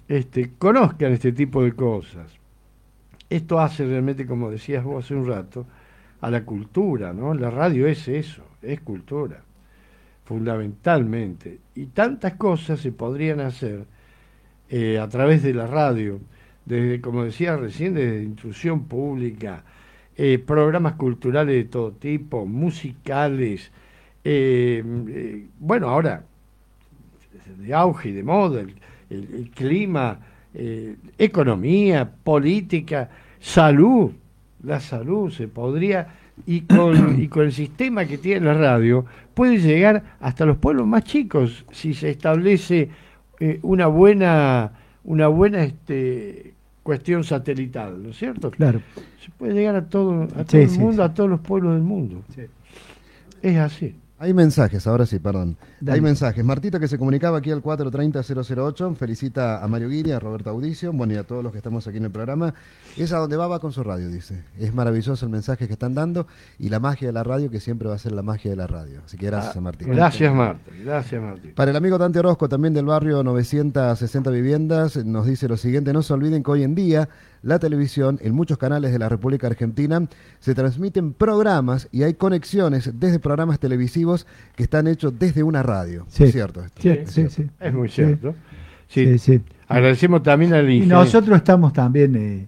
este, 0.10 0.54
conozcan 0.58 1.14
este 1.14 1.32
tipo 1.32 1.64
de 1.64 1.74
cosas. 1.74 2.34
Esto 3.30 3.60
hace 3.60 3.86
realmente, 3.86 4.26
como 4.26 4.50
decías 4.50 4.84
vos 4.84 5.06
hace 5.06 5.14
un 5.14 5.28
rato, 5.28 5.68
a 6.20 6.32
la 6.32 6.44
cultura, 6.44 7.14
¿no? 7.14 7.34
La 7.36 7.52
radio 7.52 7.88
es 7.88 8.08
eso, 8.08 8.44
es 8.62 8.82
cultura, 8.82 9.42
fundamentalmente. 10.26 11.60
Y 11.76 11.86
tantas 11.86 12.34
cosas 12.34 12.80
se 12.80 12.92
podrían 12.92 13.40
hacer 13.40 13.86
eh, 14.68 14.98
a 14.98 15.08
través 15.08 15.44
de 15.44 15.54
la 15.54 15.68
radio, 15.68 16.20
desde, 16.66 17.00
como 17.02 17.24
decía 17.24 17.56
recién, 17.56 17.94
desde 17.94 18.24
intrusión 18.24 18.86
pública, 18.86 19.64
eh, 20.18 20.40
programas 20.40 20.94
culturales 20.94 21.56
de 21.56 21.66
todo 21.66 21.92
tipo, 21.92 22.48
musicales, 22.48 23.72
eh, 24.24 24.84
bueno, 25.60 25.88
ahora, 25.90 26.24
de 27.58 27.74
auge 27.74 28.10
y 28.10 28.14
de 28.14 28.24
moda, 28.24 28.62
el, 28.62 28.76
clima, 29.54 30.20
eh, 30.54 30.96
economía, 31.18 32.10
política, 32.24 33.10
salud, 33.40 34.12
la 34.64 34.80
salud 34.80 35.32
se 35.32 35.48
podría, 35.48 36.08
y 36.46 36.62
con, 36.62 37.22
y 37.22 37.28
con 37.28 37.46
el 37.46 37.52
sistema 37.52 38.06
que 38.06 38.18
tiene 38.18 38.46
la 38.46 38.54
radio, 38.54 39.06
puede 39.34 39.58
llegar 39.58 40.04
hasta 40.20 40.46
los 40.46 40.58
pueblos 40.58 40.88
más 40.88 41.04
chicos 41.04 41.66
si 41.72 41.94
se 41.94 42.10
establece 42.10 42.90
eh, 43.40 43.60
una 43.62 43.88
buena, 43.88 44.72
una 45.04 45.28
buena 45.28 45.64
este, 45.64 46.54
cuestión 46.84 47.24
satelital, 47.24 48.02
¿no 48.02 48.10
es 48.10 48.18
cierto? 48.18 48.52
Claro. 48.52 48.82
Se 49.24 49.30
puede 49.32 49.54
llegar 49.54 49.76
a 49.76 49.86
todo, 49.86 50.24
a 50.24 50.44
todo 50.44 50.62
el 50.62 50.72
mundo, 50.72 51.04
a 51.04 51.14
todos 51.14 51.30
los 51.30 51.40
pueblos 51.40 51.74
del 51.74 51.84
mundo. 51.84 52.24
Es 53.42 53.58
así. 53.58 53.96
Hay 54.22 54.34
mensajes, 54.34 54.86
ahora 54.86 55.06
sí, 55.06 55.18
perdón. 55.18 55.56
Hay 55.88 56.02
mensajes. 56.02 56.44
Martita 56.44 56.78
que 56.78 56.90
se 56.90 56.98
comunicaba 56.98 57.38
aquí 57.38 57.52
al 57.52 57.64
430-008, 57.64 58.96
felicita 58.98 59.64
a 59.64 59.68
Mario 59.70 59.88
Guiri, 59.88 60.12
a 60.12 60.20
Roberto 60.20 60.50
Audicio, 60.50 60.92
bueno, 60.92 61.14
y 61.14 61.16
a 61.16 61.24
todos 61.24 61.42
los 61.42 61.54
que 61.54 61.60
estamos 61.60 61.88
aquí 61.88 62.00
en 62.00 62.04
el 62.04 62.12
programa. 62.12 62.54
Es 62.98 63.14
a 63.14 63.18
donde 63.20 63.38
va, 63.38 63.48
va 63.48 63.60
con 63.60 63.72
su 63.72 63.82
radio, 63.82 64.10
dice. 64.10 64.44
Es 64.60 64.74
maravilloso 64.74 65.26
el 65.26 65.32
mensaje 65.32 65.68
que 65.68 65.74
están 65.74 65.96
dando 65.96 66.28
y 66.60 66.68
la 66.68 66.82
magia 66.82 67.08
de 67.08 67.14
la 67.14 67.24
radio, 67.24 67.50
que 67.50 67.62
siempre 67.62 67.88
va 67.88 67.96
a 67.96 67.98
ser 67.98 68.12
la 68.12 68.22
magia 68.22 68.52
de 68.52 68.58
la 68.58 68.68
radio. 68.68 69.02
Así 69.06 69.16
que 69.16 69.28
gracias 69.28 69.56
a 69.56 69.62
Martín. 69.62 69.88
Gracias, 69.90 70.34
Marta. 70.34 70.70
Gracias, 70.84 71.22
Martín. 71.22 71.54
Para 71.56 71.72
el 71.72 71.78
amigo 71.78 71.98
Dante 71.98 72.20
Orozco, 72.20 72.50
también 72.50 72.74
del 72.74 72.88
barrio 72.88 73.24
960 73.24 74.30
Viviendas, 74.32 74.98
nos 75.06 75.28
dice 75.28 75.48
lo 75.48 75.56
siguiente, 75.56 75.94
no 75.94 76.02
se 76.02 76.12
olviden 76.12 76.44
que 76.44 76.52
hoy 76.52 76.64
en 76.64 76.76
día 76.76 77.08
la 77.42 77.60
televisión, 77.60 78.20
en 78.22 78.34
muchos 78.34 78.58
canales 78.58 78.92
de 78.92 79.00
la 79.00 79.10
República 79.10 79.48
Argentina, 79.48 80.08
se 80.40 80.56
transmiten 80.56 81.14
programas 81.14 81.88
y 81.92 82.04
hay 82.04 82.14
conexiones 82.14 82.92
desde 83.00 83.20
programas 83.20 83.60
televisivos 83.60 84.28
que 84.56 84.64
están 84.64 84.88
hechos 84.88 85.18
desde 85.18 85.44
una 85.44 85.64
radio. 85.64 86.06
¿Es 86.18 86.32
cierto 86.32 86.64
Sí, 86.80 87.00
sí, 87.06 87.30
sí, 87.30 87.48
Es 87.60 87.74
muy 87.74 87.90
cierto. 87.90 88.36
Sí. 88.88 89.42
Agradecemos 89.68 90.24
también 90.24 90.54
al 90.54 90.70
Y 90.70 90.86
nosotros 90.86 91.38
estamos 91.38 91.74
también... 91.74 92.16
Eh, 92.16 92.48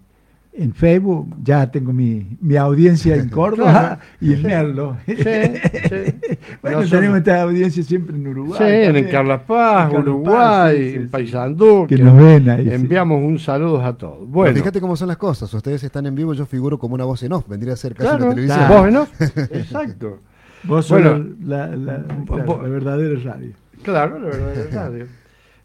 en 0.54 0.74
Facebook 0.74 1.34
ya 1.44 1.72
tengo 1.72 1.94
mi, 1.94 2.38
mi 2.42 2.58
audiencia 2.58 3.16
en 3.16 3.30
Córdoba 3.30 4.00
y 4.20 4.34
en 4.34 4.44
Merlo. 4.44 4.98
Sí, 5.06 5.16
bueno, 6.62 6.84
tenemos 6.90 7.20
esta 7.20 7.42
audiencia 7.42 7.84
siempre 7.84 8.16
en 8.16 8.28
Uruguay. 8.28 8.60
Sí, 8.60 8.98
en 8.98 9.08
Carla 9.10 9.46
Paz, 9.46 9.94
Uruguay, 9.94 10.96
en 10.96 11.10
Paysandú. 11.10 11.88
Que, 11.88 11.98
nos 11.98 12.18
ven 12.18 12.50
ahí. 12.50 12.70
Enviamos 12.70 13.24
un 13.24 13.40
saludo 13.40 13.84
a 13.84 13.98
todos. 13.98 14.28
Bueno. 14.28 14.56
fíjate 14.56 14.82
cómo 14.82 14.96
son 14.96 15.08
las 15.08 15.18
cosas. 15.18 15.54
Ustedes 15.54 15.84
están 15.84 16.06
en 16.06 16.16
vivo, 16.16 16.34
yo 16.34 16.46
figuro 16.46 16.78
como 16.78 16.96
una 16.96 17.06
voz 17.06 17.24
en 17.24 17.34
off. 17.34 17.48
Vendría 17.48 17.74
a 17.74 17.78
ser 17.78 17.96
casi 17.96 18.16
una 18.16 18.30
televisión. 18.30 18.68
¿Vos 18.68 18.88
en 18.88 18.98
off? 18.98 19.22
Exacto. 19.52 20.20
Vos 20.64 20.86
sos 20.86 21.02
la, 21.02 21.68
la, 21.68 21.76
la 21.76 22.56
verdadera 22.68 23.20
radio. 23.24 23.52
Claro, 23.84 24.20
la 24.20 24.26
verdadera 24.30 24.70
radio. 24.72 25.21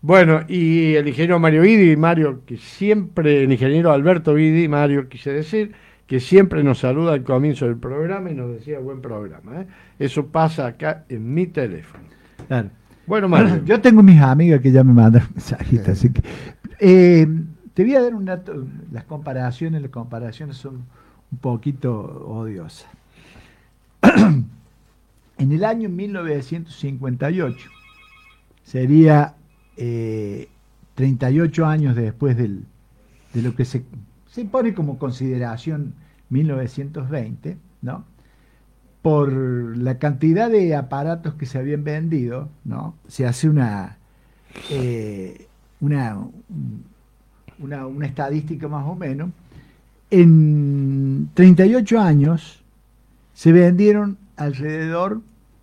Bueno, 0.06 0.42
y 0.46 0.94
el 0.94 1.08
ingeniero 1.08 1.40
Mario 1.40 1.62
Vidi, 1.62 1.96
Mario, 1.96 2.42
que 2.46 2.58
siempre, 2.58 3.42
el 3.42 3.50
ingeniero 3.50 3.90
Alberto 3.90 4.34
Vidi, 4.34 4.68
Mario, 4.68 5.08
quise 5.08 5.32
decir, 5.32 5.72
que 6.06 6.20
siempre 6.20 6.62
nos 6.62 6.78
saluda 6.78 7.12
al 7.12 7.24
comienzo 7.24 7.66
del 7.66 7.76
programa 7.76 8.30
y 8.30 8.34
nos 8.36 8.52
decía 8.52 8.78
buen 8.78 9.00
programa. 9.00 9.62
¿eh? 9.62 9.66
Eso 9.98 10.28
pasa 10.28 10.68
acá 10.68 11.06
en 11.08 11.34
mi 11.34 11.48
teléfono. 11.48 12.04
Claro. 12.46 12.70
Bueno, 13.04 13.28
Mario. 13.28 13.64
yo 13.64 13.80
tengo 13.80 14.00
mis 14.00 14.20
amigas 14.20 14.60
que 14.60 14.70
ya 14.70 14.84
me 14.84 14.92
mandan 14.92 15.26
mensajitos, 15.34 15.88
así 15.88 16.12
que. 16.12 16.22
Eh, 16.78 17.26
te 17.74 17.82
voy 17.82 17.96
a 17.96 18.02
dar 18.02 18.14
un 18.14 18.26
dato, 18.26 18.64
las 18.92 19.02
comparaciones, 19.06 19.82
las 19.82 19.90
comparaciones 19.90 20.56
son 20.56 20.84
un 21.32 21.38
poquito 21.40 21.92
odiosas. 22.28 22.86
en 24.02 24.46
el 25.50 25.64
año 25.64 25.88
1958, 25.88 27.70
sería 28.62 29.35
38 29.76 31.62
eh, 31.62 31.66
años 31.66 31.96
después 31.96 32.36
del, 32.36 32.64
de 33.34 33.42
lo 33.42 33.54
que 33.54 33.64
se, 33.64 33.84
se 34.30 34.44
pone 34.44 34.74
como 34.74 34.98
consideración 34.98 35.94
1920, 36.30 37.56
¿no? 37.82 38.04
por 39.06 39.76
la 39.76 39.98
cantidad 39.98 40.50
de 40.50 40.74
aparatos 40.74 41.34
que 41.34 41.46
se 41.46 41.58
habían 41.58 41.84
vendido, 41.84 42.48
¿no? 42.64 42.96
Se 43.06 43.24
hace 43.24 43.48
una, 43.48 43.98
eh, 44.68 45.46
una, 45.80 46.18
una, 47.60 48.04
estadística 48.04 48.66
más 48.66 48.84
o 48.84 48.96
menos. 48.96 49.30
En 50.10 51.30
38 51.34 52.00
años 52.00 52.64
se 53.32 53.52
vendieron 53.52 54.18
alrededor 54.36 55.20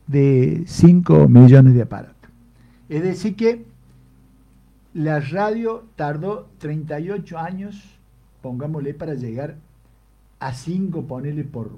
de 0.08 0.63
5 0.65 1.28
millones 1.28 1.73
de 1.73 1.82
aparatos. 1.82 2.30
Es 2.88 3.04
decir 3.04 3.36
que 3.36 3.65
la 4.93 5.19
radio 5.19 5.86
tardó 5.95 6.49
38 6.60 7.38
años, 7.38 7.99
pongámosle, 8.41 8.93
para 8.93 9.13
llegar 9.13 9.56
a 10.39 10.53
5, 10.53 11.03
ponerle 11.08 11.43
por 11.43 11.71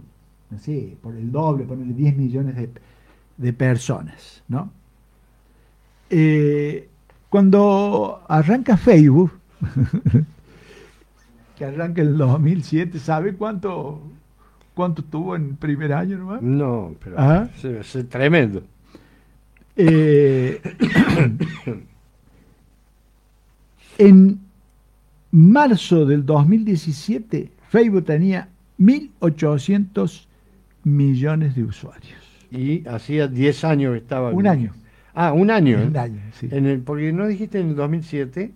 no 0.49 0.60
sé, 0.60 0.95
por 1.01 1.15
el 1.15 1.32
doble, 1.32 1.65
ponerle 1.65 1.93
10 1.93 2.17
millones 2.17 2.56
de, 3.38 3.54
personas, 3.54 4.43
¿no? 4.47 4.71
Eh, 6.10 6.88
cuando 7.30 8.23
arranca 8.28 8.78
Facebook, 8.78 9.32
que 11.58 11.65
arranca 11.65 12.01
en 12.01 12.10
el 12.10 12.17
2007, 12.17 12.99
¿sabe 12.99 13.36
cuánto, 13.36 14.01
cuánto 14.73 15.04
tuvo 15.04 15.36
en 15.36 15.49
el 15.49 15.56
primer 15.56 15.93
año 15.93 16.17
nomás? 16.17 16.41
No, 16.41 16.95
pero 17.04 17.15
¿Ah? 17.17 17.49
es, 17.62 18.10
tremendo. 18.10 18.63
Eh, 19.75 20.62
en 23.97 24.39
marzo 25.31 26.05
del 26.05 26.25
2017, 26.25 27.51
Facebook 27.69 28.05
tenía 28.05 28.49
1.800 28.79 30.25
millones 30.84 31.55
de 31.55 31.63
usuarios. 31.63 32.19
Y 32.51 32.88
hacía 32.88 33.27
10 33.27 33.63
años 33.63 33.91
que 33.93 33.97
estaba. 33.99 34.31
Un 34.31 34.47
año. 34.47 34.73
Ah, 35.13 35.34
un 35.34 35.51
año. 35.51 35.81
Un 35.86 35.97
año, 35.97 36.21
sí. 36.39 36.47
En 36.51 36.65
el, 36.65 36.81
porque 36.81 37.12
no 37.12 37.27
dijiste 37.27 37.60
en 37.60 37.69
el 37.69 37.75
2007. 37.75 38.51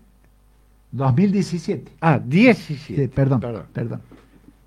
2017. 0.92 1.92
Ah, 2.02 2.20
17. 2.24 3.10
perdón, 3.10 3.40
perdón, 3.40 3.66
perdón, 3.74 4.02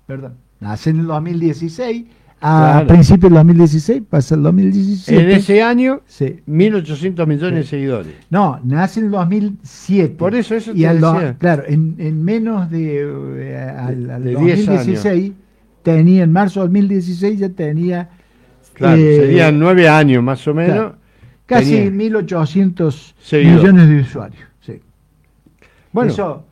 perdón. 0.05 0.33
Nace 0.59 0.91
en 0.91 0.99
el 1.01 1.07
2016. 1.07 2.05
A 2.45 2.83
principios 2.85 3.31
del 3.31 3.35
2016 3.35 4.03
pasa 4.09 4.35
el 4.35 4.43
2017. 4.43 5.23
En 5.23 5.29
ese 5.29 5.63
año, 5.63 6.01
sí. 6.05 6.41
1.800 6.45 7.25
millones 7.25 7.55
de 7.55 7.63
seguidores. 7.63 8.13
No, 8.29 8.59
nace 8.65 8.99
en 8.99 9.05
el 9.05 9.11
2007. 9.13 10.15
Por 10.17 10.35
eso 10.35 10.53
eso 10.53 10.73
te 10.73 10.79
y 10.79 10.83
Claro, 11.37 11.63
en, 11.65 11.95
en, 11.99 12.21
menos 12.21 12.69
de, 12.69 12.99
eh, 13.37 13.57
al, 13.57 14.09
al 14.09 14.33
2016 14.33 15.31
tenía, 15.83 16.23
en 16.23 16.33
marzo 16.33 16.59
de 16.59 16.65
2016 16.65 17.39
ya 17.39 17.49
tenía... 17.49 18.09
Claro, 18.73 18.97
eh, 18.97 19.15
serían 19.21 19.57
nueve 19.57 19.87
años 19.87 20.21
más 20.21 20.45
o 20.45 20.53
menos. 20.53 20.95
casi 21.45 21.75
1.800 21.75 23.13
millones 23.41 23.87
de 23.87 24.01
usuarios. 24.01 24.43
Sí. 24.59 24.81
Bueno, 25.93 26.11
eso, 26.11 26.45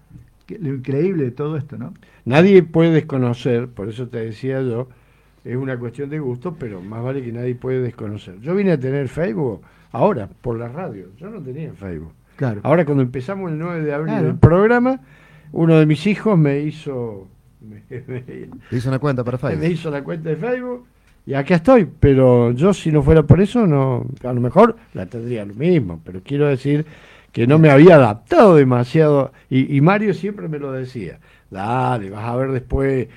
lo 0.57 0.69
increíble 0.69 1.25
de 1.25 1.31
todo 1.31 1.57
esto, 1.57 1.77
¿no? 1.77 1.93
Nadie 2.23 2.63
puede 2.63 2.91
desconocer, 2.91 3.67
por 3.67 3.89
eso 3.89 4.07
te 4.07 4.19
decía 4.19 4.61
yo, 4.61 4.87
es 5.43 5.55
una 5.55 5.77
cuestión 5.77 6.09
de 6.09 6.19
gusto, 6.19 6.55
pero 6.57 6.81
más 6.81 7.03
vale 7.03 7.23
que 7.23 7.31
nadie 7.31 7.55
puede 7.55 7.81
desconocer. 7.81 8.39
Yo 8.41 8.55
vine 8.55 8.73
a 8.73 8.79
tener 8.79 9.07
Facebook 9.07 9.61
ahora, 9.91 10.29
por 10.41 10.57
la 10.57 10.67
radio. 10.67 11.07
Yo 11.17 11.29
no 11.29 11.41
tenía 11.41 11.73
Facebook. 11.73 12.13
Claro. 12.35 12.61
Ahora 12.63 12.85
cuando 12.85 13.03
empezamos 13.03 13.51
el 13.51 13.59
9 13.59 13.81
de 13.81 13.93
abril 13.93 14.15
el 14.15 14.35
programa, 14.35 14.99
uno 15.51 15.77
de 15.77 15.85
mis 15.85 16.07
hijos 16.07 16.37
me 16.37 16.59
hizo 16.59 17.27
me, 17.61 17.83
hizo 18.71 18.89
una 18.89 18.99
cuenta 18.99 19.23
para 19.23 19.37
Facebook. 19.37 19.59
Me 19.61 19.69
hizo 19.69 19.91
la 19.91 20.03
cuenta 20.03 20.29
de 20.29 20.35
Facebook 20.35 20.85
y 21.25 21.33
aquí 21.33 21.53
estoy. 21.53 21.87
Pero 21.99 22.51
yo, 22.51 22.73
si 22.73 22.91
no 22.91 23.01
fuera 23.01 23.23
por 23.23 23.41
eso, 23.41 23.67
no 23.67 24.05
a 24.23 24.33
lo 24.33 24.41
mejor 24.41 24.75
la 24.93 25.05
tendría 25.05 25.45
lo 25.45 25.53
mismo. 25.53 26.01
Pero 26.03 26.21
quiero 26.23 26.47
decir 26.47 26.85
que 27.31 27.47
no 27.47 27.59
me 27.59 27.69
había 27.69 27.95
adaptado 27.95 28.55
demasiado. 28.55 29.31
Y, 29.49 29.75
y 29.75 29.81
Mario 29.81 30.13
siempre 30.13 30.47
me 30.47 30.59
lo 30.59 30.71
decía. 30.71 31.19
Dale, 31.49 32.09
vas 32.09 32.25
a 32.25 32.35
ver 32.37 32.51
después, 32.51 33.07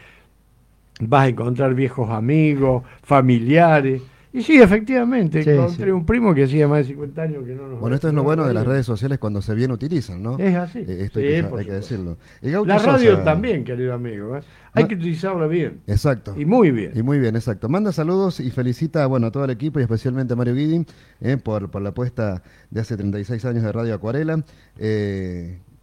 vas 1.09 1.25
a 1.25 1.29
encontrar 1.29 1.75
viejos 1.75 2.11
amigos, 2.11 2.83
familiares 3.03 4.03
y 4.35 4.43
sí, 4.43 4.61
efectivamente, 4.61 5.49
encontré 5.49 5.93
un 5.93 6.05
primo 6.05 6.35
que 6.35 6.43
hacía 6.43 6.67
más 6.67 6.79
de 6.79 6.85
50 6.87 7.23
años 7.23 7.45
que 7.45 7.55
no 7.55 7.69
nos... 7.69 7.79
Bueno, 7.79 7.95
esto 7.95 8.09
es 8.09 8.15
lo 8.15 8.25
bueno 8.25 8.45
de 8.45 8.53
las 8.53 8.67
redes 8.67 8.85
sociales 8.85 9.21
cuando 9.21 9.41
se 9.41 9.55
bien 9.55 9.71
utilizan, 9.71 10.21
¿no? 10.21 10.37
Es 10.41 10.57
así. 10.57 10.81
Eh, 10.81 11.03
esto 11.05 11.21
hay, 11.21 11.65
que, 11.65 11.71
decirlo. 11.71 12.19
La 12.43 12.79
radio 12.79 13.21
también, 13.21 13.63
querido 13.63 13.95
amigo. 13.95 14.37
¿eh? 14.37 14.41
Hay 14.73 14.89
que 14.89 14.97
utilizarla 14.97 15.47
bien. 15.47 15.83
Exacto. 15.87 16.35
Y 16.37 16.47
muy 16.47 16.73
bien. 16.73 16.91
Y 16.97 17.03
muy 17.05 17.21
bien, 17.21 17.37
exacto. 17.37 17.69
Manda 17.69 17.93
saludos 17.93 18.41
y 18.41 18.51
felicita 18.51 19.07
bueno, 19.07 19.29
a 19.29 19.31
todo 19.31 19.45
el 19.45 19.51
equipo 19.51 19.79
y 19.79 19.85
especialmente 19.85 20.33
a 20.33 20.37
Mario 20.37 20.57
Guidi 20.57 20.85
eh, 21.21 21.37
por, 21.37 21.71
por 21.71 21.83
la 21.83 21.91
apuesta 21.91 22.43
de 22.71 22.81
hace 22.81 22.97
36 22.97 23.45
años 23.45 23.63
de 23.63 23.71
Radio 23.71 23.95
Acuarela. 23.95 24.43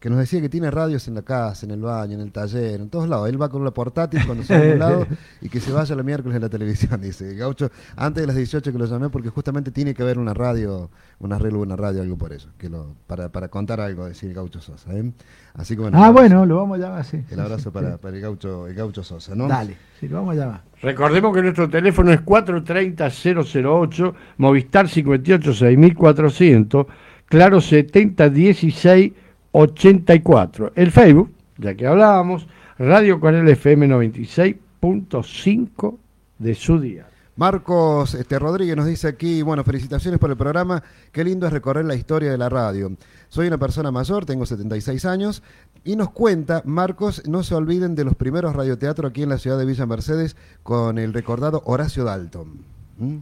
Que 0.01 0.09
nos 0.09 0.17
decía 0.17 0.41
que 0.41 0.49
tiene 0.49 0.71
radios 0.71 1.07
en 1.07 1.13
la 1.13 1.21
casa, 1.21 1.63
en 1.63 1.71
el 1.71 1.81
baño, 1.81 2.15
en 2.15 2.21
el 2.21 2.31
taller, 2.31 2.81
en 2.81 2.89
todos 2.89 3.07
lados. 3.07 3.29
Él 3.29 3.39
va 3.39 3.49
con 3.49 3.63
la 3.63 3.69
portátil 3.69 4.25
cuando 4.25 4.43
se 4.43 4.57
va 4.57 4.65
a 4.65 4.73
un 4.73 4.79
lado 4.79 5.05
y 5.41 5.47
que 5.47 5.59
se 5.59 5.71
vaya 5.71 5.93
el 5.93 6.03
miércoles 6.03 6.35
en 6.35 6.41
la 6.41 6.49
televisión, 6.49 6.99
dice. 7.01 7.35
Gaucho, 7.35 7.69
antes 7.95 8.23
de 8.23 8.25
las 8.25 8.35
18 8.35 8.71
que 8.71 8.79
lo 8.79 8.87
llamé 8.87 9.11
porque 9.11 9.29
justamente 9.29 9.69
tiene 9.69 9.93
que 9.93 10.01
haber 10.01 10.17
una 10.17 10.33
radio, 10.33 10.89
una 11.19 11.35
arreglo 11.35 11.59
una 11.59 11.75
radio, 11.75 12.01
algo 12.01 12.17
por 12.17 12.33
eso, 12.33 12.49
que 12.57 12.67
lo, 12.67 12.95
para, 13.05 13.29
para 13.29 13.49
contar 13.49 13.79
algo, 13.79 14.07
decir 14.07 14.33
Gaucho 14.33 14.59
Sosa. 14.59 14.91
¿eh? 14.91 15.11
Así 15.53 15.75
que 15.75 15.81
bueno. 15.81 16.03
Ah, 16.03 16.09
bueno, 16.09 16.47
lo 16.47 16.57
vamos 16.57 16.79
a 16.79 16.81
llamar, 16.81 17.05
sí. 17.05 17.23
El 17.29 17.39
abrazo 17.39 17.71
para, 17.71 17.99
para, 17.99 18.15
el, 18.15 18.23
Gaucho, 18.23 18.65
el 18.65 18.73
Gaucho 18.73 19.03
Sosa, 19.03 19.35
¿no? 19.35 19.47
Dale, 19.47 19.77
sí, 19.99 20.07
lo 20.07 20.17
vamos 20.17 20.35
a 20.35 20.39
llamar. 20.39 20.63
Recordemos 20.81 21.31
que 21.35 21.43
nuestro 21.43 21.69
teléfono 21.69 22.11
es 22.11 22.21
430-008, 22.21 24.13
Movistar 24.37 24.87
58-6400, 24.87 26.87
Claro 27.27 27.61
7016 27.61 29.13
84. 29.51 30.73
El 30.75 30.91
Facebook, 30.91 31.31
ya 31.57 31.75
que 31.75 31.87
hablábamos, 31.87 32.47
Radio 32.77 33.19
Coral 33.19 33.47
FM 33.47 33.87
96.5 33.87 35.97
de 36.39 36.55
su 36.55 36.79
día. 36.79 37.07
Marcos 37.35 38.13
este, 38.13 38.39
Rodríguez 38.39 38.75
nos 38.75 38.85
dice 38.85 39.07
aquí, 39.07 39.41
bueno, 39.41 39.63
felicitaciones 39.63 40.19
por 40.19 40.29
el 40.29 40.37
programa, 40.37 40.83
qué 41.11 41.23
lindo 41.23 41.47
es 41.47 41.53
recorrer 41.53 41.85
la 41.85 41.95
historia 41.95 42.29
de 42.29 42.37
la 42.37 42.49
radio. 42.49 42.91
Soy 43.29 43.47
una 43.47 43.57
persona 43.57 43.89
mayor, 43.89 44.25
tengo 44.25 44.45
76 44.45 45.05
años, 45.05 45.41
y 45.83 45.95
nos 45.95 46.11
cuenta, 46.11 46.61
Marcos, 46.65 47.23
no 47.27 47.43
se 47.43 47.55
olviden 47.55 47.95
de 47.95 48.03
los 48.03 48.15
primeros 48.15 48.55
radioteatros 48.55 49.09
aquí 49.09 49.23
en 49.23 49.29
la 49.29 49.37
ciudad 49.37 49.57
de 49.57 49.65
Villa 49.65 49.85
Mercedes 49.85 50.35
con 50.61 50.99
el 50.99 51.13
recordado 51.13 51.61
Horacio 51.65 52.03
Dalton. 52.03 52.65
¿Mm? 52.99 53.17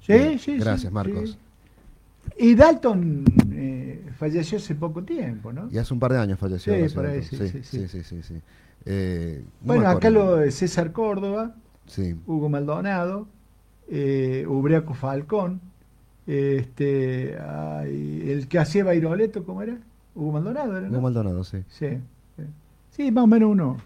Sí, 0.00 0.38
sí. 0.38 0.58
Gracias, 0.58 0.92
Marcos. 0.92 1.36
Y 2.36 2.54
Dalton 2.54 3.24
eh, 3.52 4.04
falleció 4.16 4.58
hace 4.58 4.74
poco 4.74 5.02
tiempo, 5.02 5.52
¿no? 5.52 5.68
Y 5.70 5.78
hace 5.78 5.94
un 5.94 6.00
par 6.00 6.12
de 6.12 6.18
años 6.18 6.38
falleció. 6.38 6.74
Sí, 6.74 6.94
por 6.94 7.06
ahí, 7.06 7.22
sí, 7.22 7.36
sí, 7.62 7.88
sí. 7.88 8.22
sí, 8.22 8.34
eh, 8.84 9.44
bueno, 9.60 9.88
acá 9.88 10.10
lo 10.10 10.36
de 10.36 10.50
César 10.50 10.92
Córdoba, 10.92 11.54
Hugo 12.26 12.48
Maldonado, 12.48 13.26
eh, 13.88 14.44
Ubriaco 14.48 14.94
Falcón, 14.94 15.60
este, 16.26 17.34
el 17.34 18.48
que 18.48 18.58
hacía 18.58 18.84
Bairoleto, 18.84 19.44
¿cómo 19.44 19.62
era? 19.62 19.78
Hugo 20.14 20.32
Maldonado, 20.32 20.78
¿era? 20.78 20.88
Hugo 20.88 21.00
Maldonado, 21.00 21.44
sí. 21.44 21.58
sí. 21.68 21.98
Sí, 22.90 23.12
más 23.12 23.24
o 23.24 23.26
menos 23.28 23.50
uno 23.50 23.76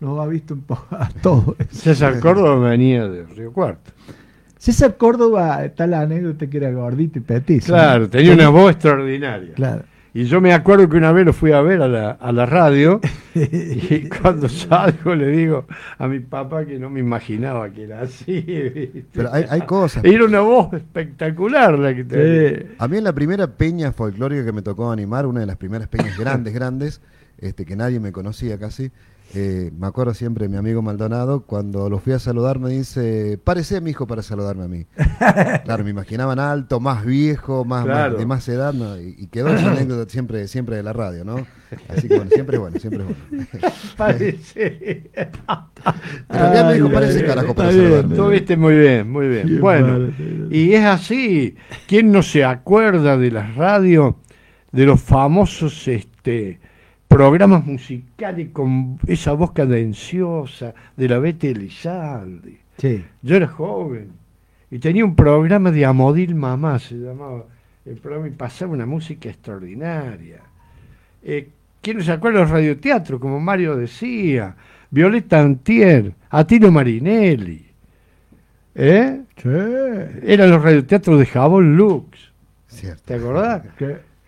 lo 0.00 0.20
ha 0.20 0.26
visto 0.26 0.54
un 0.54 0.62
poco 0.62 0.86
a 0.96 1.08
todos. 1.08 1.56
César 1.70 2.20
Córdoba 2.20 2.70
venía 2.70 3.08
de 3.08 3.24
Río 3.24 3.52
Cuarto. 3.52 3.92
César 4.58 4.96
Córdoba, 4.96 5.64
está 5.64 5.86
la 5.86 6.00
anécdota 6.00 6.46
que 6.46 6.56
era 6.56 6.70
gordito 6.70 7.18
y 7.18 7.22
petizo. 7.22 7.72
Claro, 7.72 8.08
tenía 8.08 8.32
una 8.32 8.48
voz 8.48 8.72
extraordinaria. 8.72 9.52
Claro. 9.54 9.84
Y 10.16 10.24
yo 10.24 10.40
me 10.40 10.54
acuerdo 10.54 10.88
que 10.88 10.96
una 10.96 11.12
vez 11.12 11.26
lo 11.26 11.34
fui 11.34 11.52
a 11.52 11.60
ver 11.60 11.82
a 11.82 11.88
la, 11.88 12.12
a 12.12 12.32
la 12.32 12.46
radio 12.46 13.02
y 13.34 14.08
cuando 14.08 14.48
salgo 14.48 15.14
le 15.14 15.28
digo 15.28 15.66
a 15.98 16.08
mi 16.08 16.20
papá 16.20 16.64
que 16.64 16.78
no 16.78 16.88
me 16.88 17.00
imaginaba 17.00 17.68
que 17.68 17.82
era 17.82 18.00
así. 18.00 19.04
Pero 19.12 19.30
hay, 19.30 19.44
hay, 19.50 19.60
cosas. 19.60 20.02
Era 20.02 20.24
una 20.24 20.40
voz 20.40 20.72
espectacular 20.72 21.78
la 21.78 21.94
que 21.94 22.04
tenía. 22.04 22.66
A 22.78 22.88
mí 22.88 22.96
en 22.96 23.04
la 23.04 23.12
primera 23.12 23.46
peña 23.46 23.92
folclórica 23.92 24.42
que 24.42 24.52
me 24.52 24.62
tocó 24.62 24.90
animar, 24.90 25.26
una 25.26 25.40
de 25.40 25.46
las 25.46 25.56
primeras 25.56 25.86
peñas 25.88 26.16
grandes, 26.16 26.54
grandes, 26.54 27.02
este, 27.36 27.66
que 27.66 27.76
nadie 27.76 28.00
me 28.00 28.10
conocía 28.10 28.58
casi, 28.58 28.90
eh, 29.34 29.70
me 29.76 29.88
acuerdo 29.88 30.14
siempre 30.14 30.48
mi 30.48 30.56
amigo 30.56 30.82
Maldonado, 30.82 31.42
cuando 31.42 31.90
lo 31.90 31.98
fui 31.98 32.12
a 32.12 32.18
saludar 32.18 32.58
me 32.58 32.70
dice, 32.70 33.38
parece 33.42 33.76
a 33.76 33.80
mi 33.80 33.90
hijo 33.90 34.06
para 34.06 34.22
saludarme 34.22 34.64
a 34.64 34.68
mí. 34.68 34.86
claro, 35.64 35.84
me 35.84 35.90
imaginaban 35.90 36.38
alto, 36.38 36.80
más 36.80 37.04
viejo, 37.04 37.64
más, 37.64 37.84
de 38.16 38.24
más 38.24 38.48
edad, 38.48 38.72
y, 38.98 39.26
quedó 39.26 39.48
esa 39.48 39.72
anécdota 39.72 40.10
siempre, 40.10 40.46
siempre 40.48 40.76
de 40.76 40.82
la 40.82 40.92
radio, 40.92 41.24
¿no? 41.24 41.46
Así 41.88 42.06
que 42.08 42.16
bueno, 42.16 42.30
siempre 42.30 42.56
es 42.56 42.60
bueno, 42.60 42.78
siempre 42.78 43.04
es 43.04 43.06
bueno. 43.06 43.46
parece. 43.96 45.10
Pero 46.28 46.66
me 46.66 46.74
dijo, 46.74 46.92
parece 46.92 47.24
carajo 47.24 47.54
para 47.54 47.72
saludarme. 47.72 48.16
Tú 48.16 48.28
viste 48.28 48.56
muy 48.56 48.76
bien, 48.76 49.10
muy 49.10 49.28
bien. 49.28 49.60
bueno, 49.60 50.12
y 50.50 50.72
es 50.72 50.84
así, 50.84 51.56
¿quién 51.88 52.12
no 52.12 52.22
se 52.22 52.44
acuerda 52.44 53.18
de 53.18 53.32
las 53.32 53.56
radios, 53.56 54.14
de 54.70 54.86
los 54.86 55.00
famosos, 55.00 55.88
este 55.88 56.60
programas 57.08 57.64
musicales 57.64 58.48
con 58.52 58.98
esa 59.06 59.32
voz 59.32 59.52
cadenciosa 59.52 60.74
de 60.96 61.08
la 61.08 61.18
Bete 61.18 61.50
Elizalde. 61.50 62.58
Sí. 62.78 63.04
Yo 63.22 63.36
era 63.36 63.46
joven 63.46 64.10
y 64.70 64.78
tenía 64.78 65.04
un 65.04 65.14
programa 65.14 65.70
de 65.70 65.84
Amodil 65.84 66.34
Mamá, 66.34 66.78
se 66.78 66.96
llamaba 66.96 67.44
el 67.84 67.96
programa, 67.96 68.28
y 68.28 68.32
pasaba 68.32 68.72
una 68.72 68.86
música 68.86 69.28
extraordinaria. 69.28 70.40
Eh, 71.22 71.48
¿Quién 71.80 72.02
se 72.02 72.12
acuerda 72.12 72.40
de 72.40 72.44
los 72.44 72.50
radioteatros? 72.50 73.20
Como 73.20 73.38
Mario 73.38 73.76
decía, 73.76 74.56
Violeta 74.90 75.40
Antier, 75.40 76.12
Atino 76.30 76.70
Marinelli. 76.72 77.64
¿Eh? 78.74 79.20
Sí. 79.36 79.48
Eran 79.48 80.50
los 80.50 80.62
radioteatros 80.62 81.18
de 81.20 81.26
Jabón 81.26 81.76
Lux. 81.76 82.32
Cierto. 82.66 83.02
¿Te 83.04 83.14
acordás? 83.14 83.62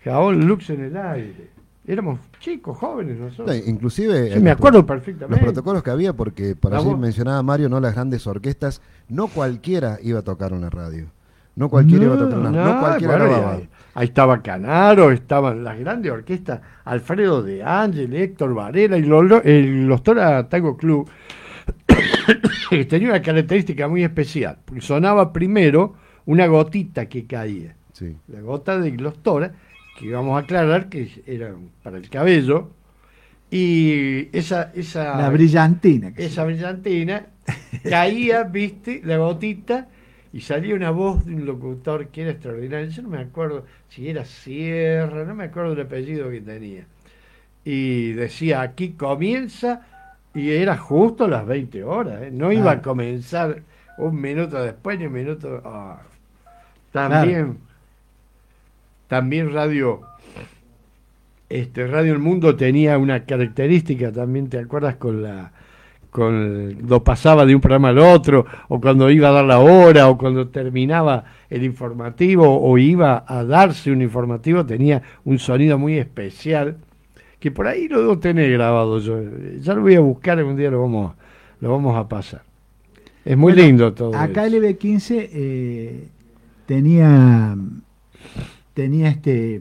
Jabón 0.03 0.47
Lux 0.47 0.69
en 0.69 0.85
el 0.85 0.97
aire. 0.97 1.58
Éramos 1.89 2.19
chicos, 2.39 2.77
jóvenes 2.77 3.17
nosotros. 3.17 3.63
inclusive... 3.65 4.31
Sí, 4.31 4.39
me 4.39 4.51
acuerdo 4.51 4.85
perfectamente. 4.85 5.43
Los 5.43 5.53
protocolos 5.53 5.81
que 5.81 5.89
había, 5.89 6.13
porque 6.13 6.55
para 6.55 6.77
así 6.77 6.93
mencionaba 6.93 7.41
Mario, 7.41 7.67
no 7.67 7.79
las 7.79 7.95
grandes 7.95 8.27
orquestas, 8.27 8.79
no 9.07 9.27
cualquiera 9.27 9.97
iba 10.03 10.19
a 10.19 10.21
tocar 10.21 10.53
una 10.53 10.69
radio. 10.69 11.07
No 11.55 11.67
cualquiera 11.67 12.05
iba 12.05 12.13
a 12.13 12.19
tocar 12.19 12.37
una 12.37 12.51
no, 12.51 12.73
no 12.75 12.79
cualquiera 12.79 13.55
ahí, 13.55 13.69
ahí, 13.95 14.05
estaba 14.05 14.39
Canaro, 14.43 15.11
estaban 15.11 15.63
las 15.63 15.79
grandes 15.79 16.11
orquestas, 16.11 16.61
Alfredo 16.85 17.41
de 17.41 17.63
Ángel, 17.63 18.13
Héctor 18.13 18.53
Varela 18.53 18.95
y 18.95 19.01
los, 19.01 19.25
los 19.43 20.03
Tora 20.03 20.47
Tango 20.47 20.77
Club 20.77 21.09
tenía 22.87 23.09
una 23.09 23.21
característica 23.23 23.87
muy 23.87 24.03
especial, 24.03 24.59
porque 24.63 24.81
sonaba 24.81 25.33
primero 25.33 25.95
una 26.27 26.45
gotita 26.45 27.07
que 27.07 27.25
caía. 27.25 27.75
Sí. 27.93 28.15
La 28.27 28.41
gota 28.41 28.79
de 28.79 28.91
los 28.91 29.23
Tora 29.23 29.53
que 29.99 30.11
vamos 30.11 30.35
a 30.37 30.43
aclarar 30.43 30.89
que 30.89 31.09
era 31.27 31.53
para 31.83 31.97
el 31.97 32.09
cabello, 32.09 32.69
y 33.51 34.29
esa... 34.37 34.71
esa 34.73 35.17
la 35.17 35.29
brillantina. 35.29 36.13
Esa 36.15 36.45
brillantina 36.45 37.25
caía, 37.83 38.43
viste, 38.51 39.01
la 39.03 39.17
gotita, 39.17 39.87
y 40.31 40.41
salía 40.41 40.75
una 40.75 40.91
voz 40.91 41.25
de 41.25 41.35
un 41.35 41.45
locutor 41.45 42.07
que 42.07 42.21
era 42.21 42.31
extraordinario. 42.31 42.89
Yo 42.89 43.01
no 43.01 43.09
me 43.09 43.19
acuerdo 43.19 43.65
si 43.89 44.07
era 44.07 44.23
Sierra, 44.23 45.25
no 45.25 45.35
me 45.35 45.45
acuerdo 45.45 45.73
el 45.73 45.81
apellido 45.81 46.29
que 46.29 46.41
tenía. 46.41 46.85
Y 47.65 48.13
decía, 48.13 48.61
aquí 48.61 48.91
comienza, 48.91 49.81
y 50.33 50.51
era 50.51 50.77
justo 50.77 51.27
las 51.27 51.45
20 51.45 51.83
horas, 51.83 52.21
¿eh? 52.21 52.29
no 52.31 52.51
iba 52.51 52.71
a 52.71 52.81
comenzar 52.81 53.63
un 53.97 54.21
minuto 54.21 54.63
después 54.63 54.97
ni 54.97 55.07
un 55.07 55.13
minuto... 55.13 55.61
Ah, 55.65 56.01
también... 56.91 57.68
También 59.09 59.51
Radio 59.51 60.01
este 61.49 61.87
Radio 61.87 62.13
El 62.13 62.19
Mundo 62.19 62.55
tenía 62.55 62.97
una 62.99 63.25
característica 63.25 64.11
también, 64.11 64.49
¿te 64.49 64.59
acuerdas 64.59 64.95
con 64.97 65.23
la 65.23 65.51
con 66.11 66.87
lo 66.87 67.03
pasaba 67.03 67.45
de 67.45 67.53
un 67.53 67.61
programa 67.61 67.89
al 67.89 67.99
otro 67.99 68.45
o 68.67 68.81
cuando 68.81 69.11
iba 69.11 69.29
a 69.29 69.31
dar 69.31 69.45
la 69.45 69.59
hora 69.59 70.09
o 70.09 70.17
cuando 70.17 70.47
terminaba 70.47 71.23
el 71.51 71.63
informativo 71.63 72.59
o 72.59 72.77
iba 72.79 73.25
a 73.27 73.43
darse 73.43 73.91
un 73.91 74.01
informativo 74.01 74.65
tenía 74.65 75.03
un 75.25 75.37
sonido 75.37 75.77
muy 75.77 75.99
especial 75.99 76.77
que 77.39 77.51
por 77.51 77.67
ahí 77.67 77.87
lo 77.87 78.01
debo 78.01 78.19
tener 78.19 78.51
grabado 78.51 78.99
yo. 78.99 79.21
Ya 79.59 79.73
lo 79.73 79.81
voy 79.81 79.95
a 79.95 79.99
buscar 79.99 80.39
algún 80.39 80.55
día 80.55 80.71
lo 80.71 80.81
vamos 80.81 81.13
lo 81.61 81.71
vamos 81.71 81.97
a 81.97 82.07
pasar. 82.07 82.41
Es 83.25 83.37
muy 83.37 83.53
lindo 83.53 83.93
todo 83.93 84.15
acá 84.15 84.45
el 84.45 84.55
EB15 84.55 85.29
eh, 85.31 86.07
tenía 86.65 87.55
tenía 88.79 89.09
este 89.09 89.59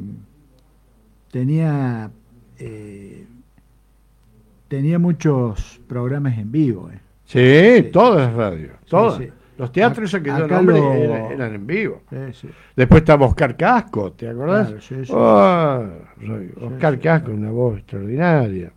tenía 1.32 2.08
eh, 2.56 3.26
tenía 4.68 5.00
muchos 5.00 5.80
programas 5.88 6.38
en 6.38 6.52
vivo 6.52 6.88
eh. 6.92 7.00
sí, 7.24 7.90
todas 7.90 8.28
las 8.28 8.34
radios 8.34 8.76
todas. 8.86 9.20
los 9.56 9.72
teatros 9.72 10.12
que 10.12 10.28
yo 10.28 10.46
nombre 10.46 10.78
eran, 11.32 11.52
en 11.52 11.66
vivo. 11.66 12.02
Después 12.76 13.00
estaba 13.00 13.26
Oscar 13.26 13.56
Casco 13.56 14.12
¿te 14.12 14.28
acordás? 14.28 14.72
Oh, 15.10 15.84
Oscar 16.60 17.00
Casco 17.00 17.32
una 17.32 17.50
voz 17.50 17.78
extraordinaria. 17.78 18.70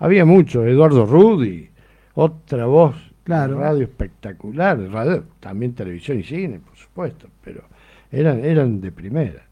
Había 0.00 0.24
mucho 0.24 0.66
Eduardo 0.66 1.06
Rudy 1.06 1.70
otra 2.14 2.66
voz 2.66 2.96
claro. 3.22 3.60
radio 3.60 3.84
espectacular 3.84 4.80
radio, 4.90 5.22
también 5.38 5.74
televisión 5.74 6.18
y 6.18 6.24
cine 6.24 6.58
por 6.58 6.76
supuesto 6.76 7.28
pero 7.44 7.62
eran 8.10 8.44
eran 8.44 8.80
de 8.80 8.90
primera 8.90 9.45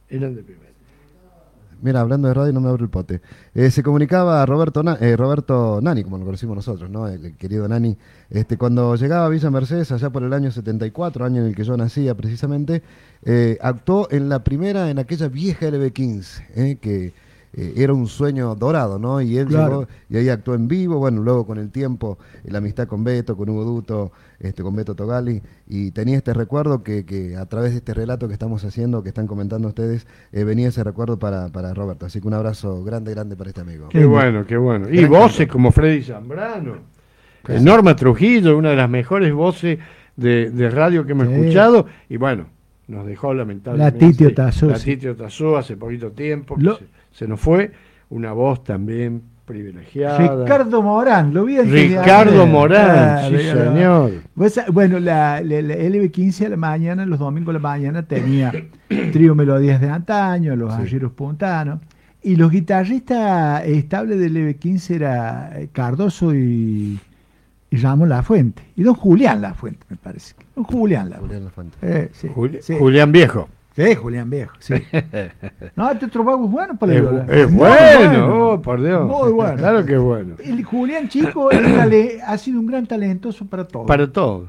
Mira, 1.85 2.01
hablando 2.01 2.29
de 2.29 2.35
radio 2.35 2.53
no 2.53 2.62
me 2.62 2.71
abro 2.71 2.83
el 2.83 2.90
pote. 2.90 3.21
Eh, 3.55 3.71
se 3.71 3.83
comunicaba 3.83 4.47
Roberto, 4.47 4.83
eh, 5.01 5.17
Roberto 5.17 5.81
Nani, 5.83 6.03
como 6.03 6.17
lo 6.17 6.25
conocimos 6.25 6.57
nosotros, 6.57 6.88
¿no? 6.88 7.07
El, 7.09 7.37
querido 7.37 7.69
Nani. 7.69 7.97
Este, 8.31 8.57
cuando 8.57 8.97
llegaba 8.97 9.27
a 9.27 9.29
Villa 9.29 9.51
Mercedes, 9.51 9.93
allá 9.93 10.09
por 10.09 10.23
el 10.23 10.33
año 10.33 10.51
74, 10.51 11.27
año 11.27 11.43
en 11.43 11.49
el 11.49 11.55
que 11.55 11.64
yo 11.64 11.77
nacía 11.77 12.14
precisamente, 12.14 12.83
eh, 13.23 13.59
actuó 13.61 14.09
en 14.11 14.31
la 14.31 14.43
primera, 14.43 14.90
en 14.90 14.99
aquella 14.99 15.29
vieja 15.29 15.67
LB15, 15.67 16.79
que 16.79 17.12
eh, 17.57 17.75
era 17.77 17.93
un 17.93 18.09
sueño 18.09 18.55
dorado, 18.57 18.99
¿no? 18.99 19.21
Y 19.21 19.38
él 19.38 19.49
llegó 19.49 19.87
y 20.09 20.17
ahí 20.17 20.29
actuó 20.29 20.55
en 20.55 20.67
vivo, 20.67 20.99
bueno, 20.99 21.23
luego 21.23 21.47
con 21.47 21.59
el 21.59 21.71
tiempo, 21.71 22.19
la 22.45 22.59
amistad 22.59 22.88
con 22.88 23.05
Beto, 23.05 23.37
con 23.37 23.49
Hugo 23.49 23.64
Duto, 23.64 24.12
este, 24.40 24.62
con 24.62 24.75
Beto 24.75 24.97
Togali, 24.97 25.40
y 25.69 25.93
tenía 25.93 26.17
este 26.17 26.35
recuerdo 26.35 26.83
que, 26.83 27.07
que 27.07 27.37
a 27.37 27.47
través 27.47 27.71
de 27.71 27.79
este 27.79 27.95
relato 27.95 28.27
que 28.27 28.33
estamos 28.33 28.64
haciendo, 28.64 29.03
que 29.03 29.11
están 29.11 29.29
comentando 29.29 29.69
ustedes, 29.69 30.07
eh, 30.33 30.43
venía 30.43 30.69
ese 30.69 30.83
recuerdo 30.83 31.19
para, 31.19 31.49
para 31.51 31.73
Roberto. 31.73 32.07
Así 32.07 32.21
que 32.21 32.27
un 32.27 32.35
abrazo 32.35 32.83
grande, 32.83 33.12
grande 33.12 33.37
para 33.37 33.51
este 33.51 33.61
amigo. 33.61 33.88
Qué 33.88 34.05
bueno, 34.05 34.45
qué 34.47 34.57
bueno. 34.57 34.88
Y 34.90 35.05
voces 35.05 35.47
como 35.47 35.71
Freddy 35.71 36.03
Zambrano, 36.03 36.79
Norma 37.61 37.95
Trujillo, 37.95 38.59
una 38.59 38.71
de 38.71 38.77
las 38.77 38.90
mejores 38.90 39.33
voces 39.33 39.79
de, 40.17 40.71
radio 40.71 41.07
que 41.07 41.12
hemos 41.12 41.29
escuchado, 41.29 41.87
y 42.09 42.17
bueno, 42.17 42.47
nos 42.88 43.07
dejó 43.07 43.33
lamentablemente. 43.33 44.05
La 44.05 44.11
Titio 44.11 44.35
Tazú. 44.35 44.69
La 44.69 44.79
Titio 44.79 45.14
Tazú 45.14 45.57
hace 45.57 45.77
poquito 45.77 46.11
tiempo 46.11 46.57
se 46.59 46.87
nos 47.27 47.40
fue, 47.40 47.72
una 48.11 48.33
voz 48.33 48.64
también 48.64 49.22
privilegiada. 49.44 50.42
Ricardo 50.42 50.83
Morán, 50.83 51.35
lo 51.35 51.44
vi 51.44 51.61
Ricardo 51.61 52.46
Morán, 52.46 53.31
sí 53.31 53.38
señor. 53.38 54.12
bueno, 54.72 54.98
la, 54.98 55.40
LB15 55.40 56.46
a 56.46 56.48
la 56.50 56.57
mañana, 56.57 57.07
los 57.07 57.18
domingos 57.18 57.50
a 57.50 57.59
la 57.59 57.62
mañana 57.62 58.03
tenía 58.03 58.53
trío 59.12 59.35
melodías 59.35 59.81
de 59.81 59.90
antaño, 59.90 60.57
los 60.57 60.74
sí. 60.88 60.98
puntanos, 61.14 61.81
y 62.22 62.37
los 62.37 62.50
guitarristas 62.50 63.64
estables 63.66 64.18
del 64.18 64.35
LB15 64.35 64.90
era 64.94 65.53
Cardoso 65.72 66.35
y, 66.35 66.98
y 67.70 67.77
Ramón 67.77 68.09
La 68.09 68.22
Fuente, 68.22 68.62
y 68.77 68.83
don 68.83 68.94
Julián 68.94 69.42
La 69.42 69.55
Fuente, 69.55 69.85
me 69.88 69.96
parece. 69.96 70.35
Don 70.57 70.64
Julián 70.64 71.11
La 71.11 71.18
Fuente. 71.50 72.11
Julián, 72.35 72.61
eh, 72.68 72.79
Julián 72.79 73.12
Viejo. 73.12 73.48
Sí, 73.76 73.94
Julián 73.96 74.30
Viejo, 74.30 74.52
sí. 74.60 74.74
no, 75.76 75.90
este 75.90 76.06
otro 76.06 76.22
vago 76.22 76.44
es 76.44 76.50
bueno 76.50 76.76
para 76.78 76.94
el 76.94 77.24
Es, 77.28 77.38
es 77.38 77.52
bueno, 77.52 78.52
oh, 78.52 78.62
por 78.62 78.80
Dios. 78.80 79.04
Muy 79.04 79.32
bueno. 79.32 79.56
Claro 79.56 79.84
que 79.84 79.94
es 79.94 80.00
bueno. 80.00 80.37
El 80.38 80.62
Julián 80.62 81.08
Chico 81.08 81.50
ha 81.50 82.38
sido 82.38 82.60
un 82.60 82.66
gran 82.66 82.87
talentoso 82.87 83.44
para 83.46 83.66
todo. 83.66 83.87
Para 83.87 84.10
todo. 84.12 84.48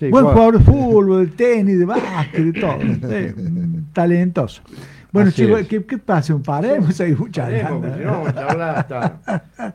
Buen 0.00 0.24
jugador 0.26 0.58
de 0.58 0.64
fútbol, 0.64 1.26
de 1.26 1.32
tenis, 1.32 1.78
de 1.78 1.84
básquet, 1.86 2.44
de 2.44 2.60
todo. 2.60 2.78
talentoso. 3.94 4.62
Bueno, 5.10 5.30
chicos, 5.30 5.66
¿qué, 5.66 5.82
¿qué, 5.86 5.96
pasa? 5.96 6.34
¿Un 6.34 6.42
paremos 6.42 7.00
ahí 7.00 7.16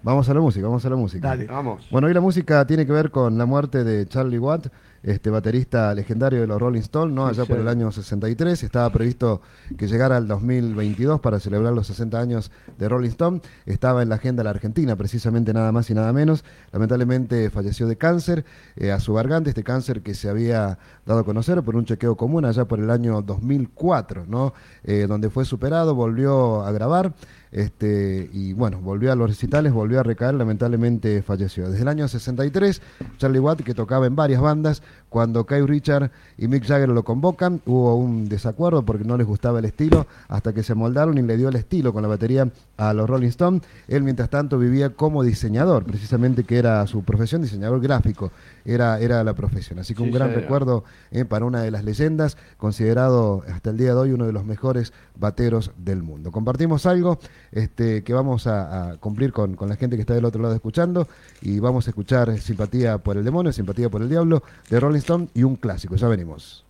Vamos 0.04 0.30
a 0.30 0.34
la 0.36 0.40
música, 0.40 0.68
vamos 0.68 0.86
a 0.86 0.90
la 0.90 0.96
música. 0.96 1.28
Dale. 1.30 1.46
Vamos. 1.48 1.88
Bueno, 1.90 2.08
hoy 2.08 2.14
la 2.14 2.22
música 2.22 2.66
tiene 2.68 2.86
que 2.86 2.92
ver 2.92 3.10
con 3.10 3.40
la 3.40 3.48
muerte 3.48 3.84
de 3.84 4.06
Charlie 4.06 4.38
Watt 4.38 4.68
este 5.04 5.30
baterista 5.30 5.94
legendario 5.94 6.42
de 6.42 6.48
los 6.48 6.60
Rolling 6.60 6.82
Stones, 6.82 7.14
¿no? 7.14 7.28
Allá 7.28 7.46
por 7.46 7.60
el 7.60 7.68
año 7.68 7.92
63, 7.92 8.64
estaba 8.64 8.90
previsto 8.90 9.42
que 9.78 9.88
llegara 9.88 10.18
al 10.18 10.28
2022 10.28 11.20
para 11.20 11.40
celebrar 11.40 11.74
los 11.74 11.88
60 11.88 12.20
años 12.20 12.52
de 12.78 12.88
Rolling 12.88 13.10
Stone, 13.10 13.42
estaba 13.66 14.02
en 14.02 14.10
la 14.10 14.16
agenda 14.16 14.42
de 14.42 14.46
la 14.46 14.52
Argentina, 14.52 14.96
precisamente 14.96 15.54
nada 15.54 15.72
más 15.72 15.90
y 15.90 15.94
nada 15.94 16.14
menos, 16.14 16.46
lamentablemente 16.72 17.50
falleció 17.50 17.88
de 17.88 17.98
cáncer 17.98 18.46
eh, 18.78 18.92
a 18.92 19.00
su 19.00 19.14
garganta, 19.14 19.50
este 19.50 19.64
cáncer 19.64 20.02
que 20.02 20.14
se 20.14 20.30
había 20.30 20.80
dado 21.06 21.20
a 21.20 21.24
conocer 21.26 21.62
por 21.64 21.76
un 21.76 21.86
chequeo 21.86 22.16
común 22.16 22.46
allá 22.46 22.66
por 22.66 22.80
el 22.80 22.90
año 22.90 23.22
2004, 23.22 24.26
¿no? 24.26 24.54
Eh, 24.84 25.06
donde 25.08 25.30
fue 25.30 25.44
superado, 25.44 25.96
volvió 25.96 26.64
a 26.64 26.72
grabar, 26.72 27.14
Este, 27.54 28.32
y 28.34 28.54
bueno, 28.54 28.82
volvió 28.82 29.12
a 29.12 29.16
los 29.16 29.30
recitales, 29.30 29.72
volvió 29.74 30.00
a 30.00 30.04
recaer, 30.04 30.34
lamentablemente 30.34 31.22
falleció. 31.22 31.70
Desde 31.70 31.84
el 31.84 31.88
año 31.88 32.08
63, 32.08 32.82
Charlie 33.18 33.40
Watt, 33.40 33.62
que 33.62 33.76
tocaba 33.76 34.08
en 34.08 34.16
varias 34.16 34.42
bandas, 34.42 34.82
cuando 35.14 35.46
Kyle 35.46 35.68
Richard 35.68 36.10
y 36.40 36.48
Mick 36.48 36.66
Jagger 36.66 36.90
lo 36.90 37.04
convocan, 37.04 37.62
hubo 37.68 37.96
un 37.96 38.28
desacuerdo 38.28 38.82
porque 38.82 39.04
no 39.04 39.16
les 39.16 39.28
gustaba 39.28 39.60
el 39.60 39.66
estilo, 39.66 40.08
hasta 40.28 40.54
que 40.54 40.64
se 40.64 40.74
moldaron 40.74 41.20
y 41.20 41.22
le 41.22 41.38
dio 41.38 41.50
el 41.50 41.56
estilo 41.56 41.94
con 41.94 42.02
la 42.02 42.08
batería 42.08 42.50
a 42.78 42.94
los 42.94 43.08
Rolling 43.08 43.28
Stones. 43.28 43.62
Él, 43.88 44.02
mientras 44.02 44.32
tanto, 44.32 44.58
vivía 44.58 44.90
como 44.90 45.22
diseñador, 45.22 45.84
precisamente 45.84 46.46
que 46.46 46.58
era 46.58 46.88
su 46.88 47.04
profesión, 47.04 47.44
diseñador 47.44 47.80
gráfico, 47.80 48.32
era, 48.66 49.00
era 49.00 49.24
la 49.24 49.36
profesión. 49.36 49.78
Así 49.78 49.94
que 49.94 50.02
un 50.02 50.10
gran 50.10 50.34
recuerdo 50.34 50.84
eh, 51.12 51.26
para 51.26 51.46
una 51.46 51.62
de 51.62 51.70
las 51.70 51.84
leyendas, 51.84 52.36
considerado 52.58 53.44
hasta 53.54 53.70
el 53.70 53.78
día 53.78 53.90
de 53.90 54.00
hoy 54.00 54.12
uno 54.14 54.26
de 54.26 54.34
los 54.34 54.46
mejores 54.46 54.94
bateros 55.16 55.70
del 55.78 56.02
mundo. 56.02 56.32
Compartimos 56.32 56.88
algo 56.88 57.20
este, 57.52 58.04
que 58.04 58.14
vamos 58.14 58.48
a, 58.48 58.98
cumplir 59.00 59.32
con, 59.32 59.56
con, 59.56 59.70
la 59.70 59.76
gente 59.76 59.96
que 59.96 60.02
está 60.02 60.16
del 60.16 60.26
otro 60.26 60.42
lado 60.42 60.56
escuchando 60.56 61.08
y 61.42 61.60
vamos 61.60 61.86
a 61.86 61.92
escuchar 61.92 62.36
Simpatía 62.40 62.98
por 62.98 63.16
el 63.16 63.24
Demonio, 63.24 63.54
Simpatía 63.54 63.90
por 63.90 64.02
el 64.02 64.10
Diablo 64.10 64.42
de 64.72 64.80
Rolling 64.80 65.03
Y 65.34 65.44
un 65.44 65.56
clásico. 65.56 65.96
Ya 65.96 66.08
venimos. 66.08 66.63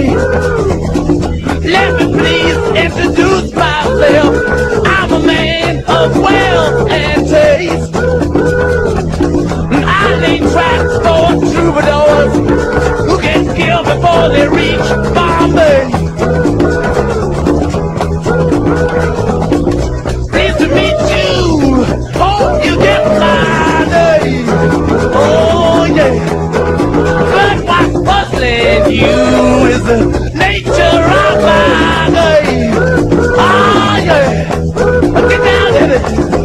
Let 0.00 1.94
me 1.98 2.06
please 2.18 2.56
introduce 2.74 3.52
myself. 3.52 4.34
I'm 4.86 5.12
a 5.12 5.20
man 5.26 5.84
of 5.84 6.16
wealth 6.16 6.90
and 6.90 7.28
taste. 7.28 7.94
I 9.86 10.16
lay 10.22 10.38
traps 10.38 10.94
for 11.04 11.26
troubadours 11.52 12.32
who 13.06 13.18
can 13.20 13.44
kill 13.54 13.82
before 13.84 14.28
they 14.30 14.48
reach 14.48 14.88
Bombay. 15.14 15.90
Pleased 20.30 20.58
to 20.60 20.68
meet 20.76 20.98
you. 21.12 21.84
Hope 22.18 22.64
you 22.64 22.74
get 22.78 23.04
my. 23.04 23.44
Oh 25.14 25.84
yeah. 25.94 26.14
But 28.04 28.90
you? 28.92 29.49
is 29.70 29.84
the 29.84 30.30
nature 30.34 30.72
of 30.72 31.42
my 31.42 32.08
name. 32.08 32.74
Ah, 33.38 33.98
yeah. 33.98 34.48
Get 35.28 35.44
down 35.44 35.74
in 35.76 35.90
it. 36.34 36.39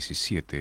17 0.00 0.60